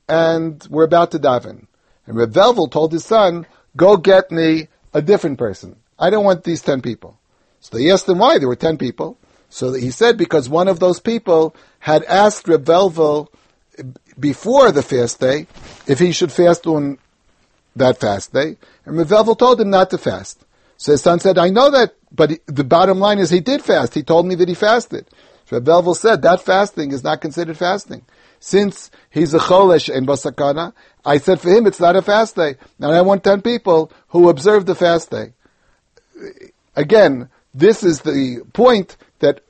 and 0.07 0.65
were 0.69 0.83
about 0.83 1.11
to 1.11 1.19
daven. 1.19 1.67
And 2.05 2.17
Reb 2.17 2.33
Velvel 2.33 2.71
told 2.71 2.91
his 2.91 3.05
son, 3.05 3.45
go 3.75 3.97
get 3.97 4.31
me 4.31 4.67
a 4.93 5.01
different 5.01 5.37
person. 5.37 5.77
I 5.97 6.09
don't 6.09 6.25
want 6.25 6.43
these 6.43 6.61
10 6.61 6.81
people. 6.81 7.17
So 7.59 7.77
they 7.77 7.91
asked 7.91 8.09
him 8.09 8.19
why. 8.19 8.39
There 8.39 8.47
were 8.47 8.55
10 8.55 8.77
people. 8.77 9.17
So 9.49 9.73
he 9.73 9.91
said 9.91 10.17
because 10.17 10.49
one 10.49 10.67
of 10.67 10.79
those 10.79 10.99
people 10.99 11.55
had 11.79 12.03
asked 12.05 12.47
Reb 12.47 12.65
Velvel 12.65 13.27
before 14.19 14.71
the 14.71 14.81
fast 14.83 15.19
day 15.19 15.47
if 15.87 15.99
he 15.99 16.11
should 16.11 16.31
fast 16.31 16.67
on 16.67 16.97
that 17.75 17.99
fast 17.99 18.33
day. 18.33 18.57
And 18.85 18.97
Reb 18.97 19.37
told 19.37 19.61
him 19.61 19.69
not 19.69 19.89
to 19.91 19.97
fast. 19.97 20.45
So 20.77 20.93
his 20.93 21.01
son 21.01 21.19
said, 21.19 21.37
I 21.37 21.49
know 21.49 21.69
that, 21.71 21.95
but 22.11 22.31
the 22.47 22.63
bottom 22.63 22.99
line 22.99 23.19
is 23.19 23.29
he 23.29 23.39
did 23.39 23.63
fast. 23.63 23.93
He 23.93 24.03
told 24.03 24.25
me 24.25 24.35
that 24.35 24.47
he 24.47 24.55
fasted. 24.55 25.07
So 25.45 25.59
Reb 25.59 25.95
said 25.95 26.21
that 26.23 26.41
fasting 26.41 26.91
is 26.91 27.03
not 27.03 27.21
considered 27.21 27.57
fasting. 27.57 28.05
Since 28.39 28.89
he's 29.11 29.33
a 29.35 29.39
cholesh 29.39 29.93
in 29.93 30.05
Basakana, 30.05 30.73
I 31.05 31.17
said 31.17 31.39
for 31.39 31.49
him 31.49 31.67
it's 31.67 31.79
not 31.79 31.95
a 31.95 32.01
fast 32.01 32.35
day. 32.35 32.55
Now 32.79 32.91
I 32.91 33.01
want 33.01 33.23
10 33.23 33.41
people 33.41 33.91
who 34.09 34.29
observe 34.29 34.65
the 34.65 34.75
fast 34.75 35.11
day. 35.11 35.33
Again, 36.75 37.29
this 37.53 37.83
is 37.83 38.01
the 38.01 38.43
point 38.53 38.97
that 39.19 39.41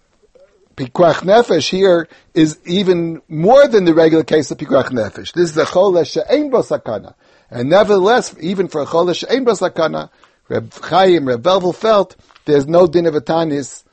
Pikuach 0.76 1.22
Nefesh 1.22 1.70
here 1.70 2.08
is 2.34 2.60
even 2.66 3.22
more 3.28 3.68
than 3.68 3.86
the 3.86 3.94
regular 3.94 4.24
case 4.24 4.52
of 4.52 4.58
Pikuach 4.58 4.90
Nefesh. 4.90 5.34
This 5.34 5.52
is 5.52 5.58
a 5.58 5.66
cholesh 5.66 6.14
she'ein 6.14 6.52
basakana. 6.52 7.14
And 7.52 7.70
nevertheless, 7.70 8.34
even 8.40 8.70
for 8.70 8.82
a 8.82 8.86
cholesh 8.86 9.18
she'ein 9.18 9.46
basakana, 9.46 10.10
Reb 10.48 10.74
Chaim, 10.74 11.28
Reb 11.28 11.44
Velvel 11.44 11.76
felt 11.76 12.16
there's 12.46 12.66
no 12.66 12.88
din 12.88 13.06
of 13.06 13.14
atanis 13.14 13.84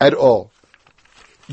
at 0.00 0.14
all. 0.14 0.52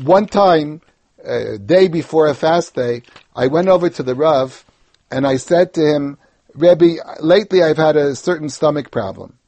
One 0.02 0.26
time, 0.26 0.82
a 1.24 1.58
day 1.58 1.88
before 1.88 2.28
a 2.28 2.34
fast 2.34 2.74
day, 2.74 3.02
I 3.34 3.46
went 3.46 3.68
over 3.68 3.88
to 3.88 4.02
the 4.02 4.14
Rav 4.14 4.64
and 5.10 5.26
I 5.26 5.36
said 5.36 5.72
to 5.74 5.80
him, 5.80 6.18
Rebbe, 6.54 6.96
lately 7.20 7.62
I've 7.62 7.76
had 7.76 7.96
a 7.96 8.14
certain 8.14 8.48
stomach 8.48 8.90
problem. 8.90 9.38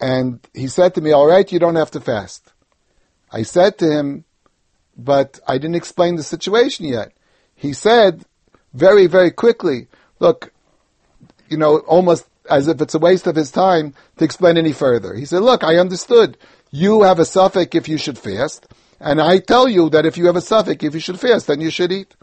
And 0.00 0.40
he 0.52 0.68
said 0.68 0.94
to 0.94 1.00
me, 1.00 1.12
all 1.12 1.26
right, 1.26 1.50
you 1.50 1.58
don't 1.58 1.76
have 1.76 1.92
to 1.92 2.00
fast. 2.00 2.52
I 3.30 3.42
said 3.42 3.78
to 3.78 3.90
him, 3.90 4.24
but 4.96 5.38
I 5.46 5.58
didn't 5.58 5.76
explain 5.76 6.16
the 6.16 6.22
situation 6.22 6.86
yet. 6.86 7.12
He 7.54 7.72
said 7.72 8.24
very, 8.74 9.06
very 9.06 9.30
quickly, 9.30 9.86
look, 10.18 10.52
you 11.52 11.58
know, 11.58 11.78
almost 11.80 12.26
as 12.50 12.66
if 12.66 12.80
it's 12.80 12.94
a 12.94 12.98
waste 12.98 13.26
of 13.26 13.36
his 13.36 13.50
time 13.50 13.94
to 14.16 14.24
explain 14.24 14.56
any 14.56 14.72
further. 14.72 15.14
He 15.14 15.24
said, 15.24 15.42
look, 15.42 15.62
I 15.62 15.76
understood. 15.76 16.36
You 16.70 17.02
have 17.02 17.18
a 17.18 17.22
safek 17.22 17.74
if 17.74 17.88
you 17.88 17.98
should 17.98 18.18
fast, 18.18 18.66
and 18.98 19.20
I 19.20 19.38
tell 19.38 19.68
you 19.68 19.90
that 19.90 20.06
if 20.06 20.16
you 20.16 20.26
have 20.26 20.36
a 20.36 20.40
safek 20.40 20.82
if 20.82 20.94
you 20.94 21.00
should 21.00 21.20
fast, 21.20 21.46
then 21.46 21.60
you 21.60 21.70
should 21.70 21.92
eat. 21.92 22.14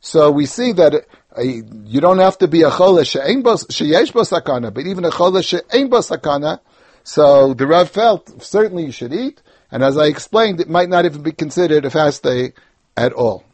So 0.00 0.30
we 0.30 0.46
see 0.46 0.72
that 0.72 0.94
uh, 1.36 1.42
you 1.42 2.00
don't 2.00 2.18
have 2.18 2.38
to 2.38 2.48
be 2.48 2.62
a 2.62 2.70
cholesh 2.70 3.16
sheyesh 3.16 4.12
sakana, 4.12 4.72
but 4.72 4.86
even 4.86 5.04
a 5.04 5.10
cholesh 5.10 5.48
she'ein 5.48 5.90
sakana. 5.90 6.60
So 7.02 7.54
the 7.54 7.66
Rav 7.66 7.90
felt 7.90 8.42
certainly 8.42 8.84
you 8.84 8.92
should 8.92 9.12
eat, 9.12 9.42
and 9.70 9.82
as 9.82 9.98
I 9.98 10.06
explained, 10.06 10.60
it 10.60 10.70
might 10.70 10.88
not 10.88 11.04
even 11.04 11.22
be 11.22 11.32
considered 11.32 11.84
a 11.84 11.90
fast 11.90 12.22
day 12.22 12.52
at 12.96 13.12
all. 13.12 13.44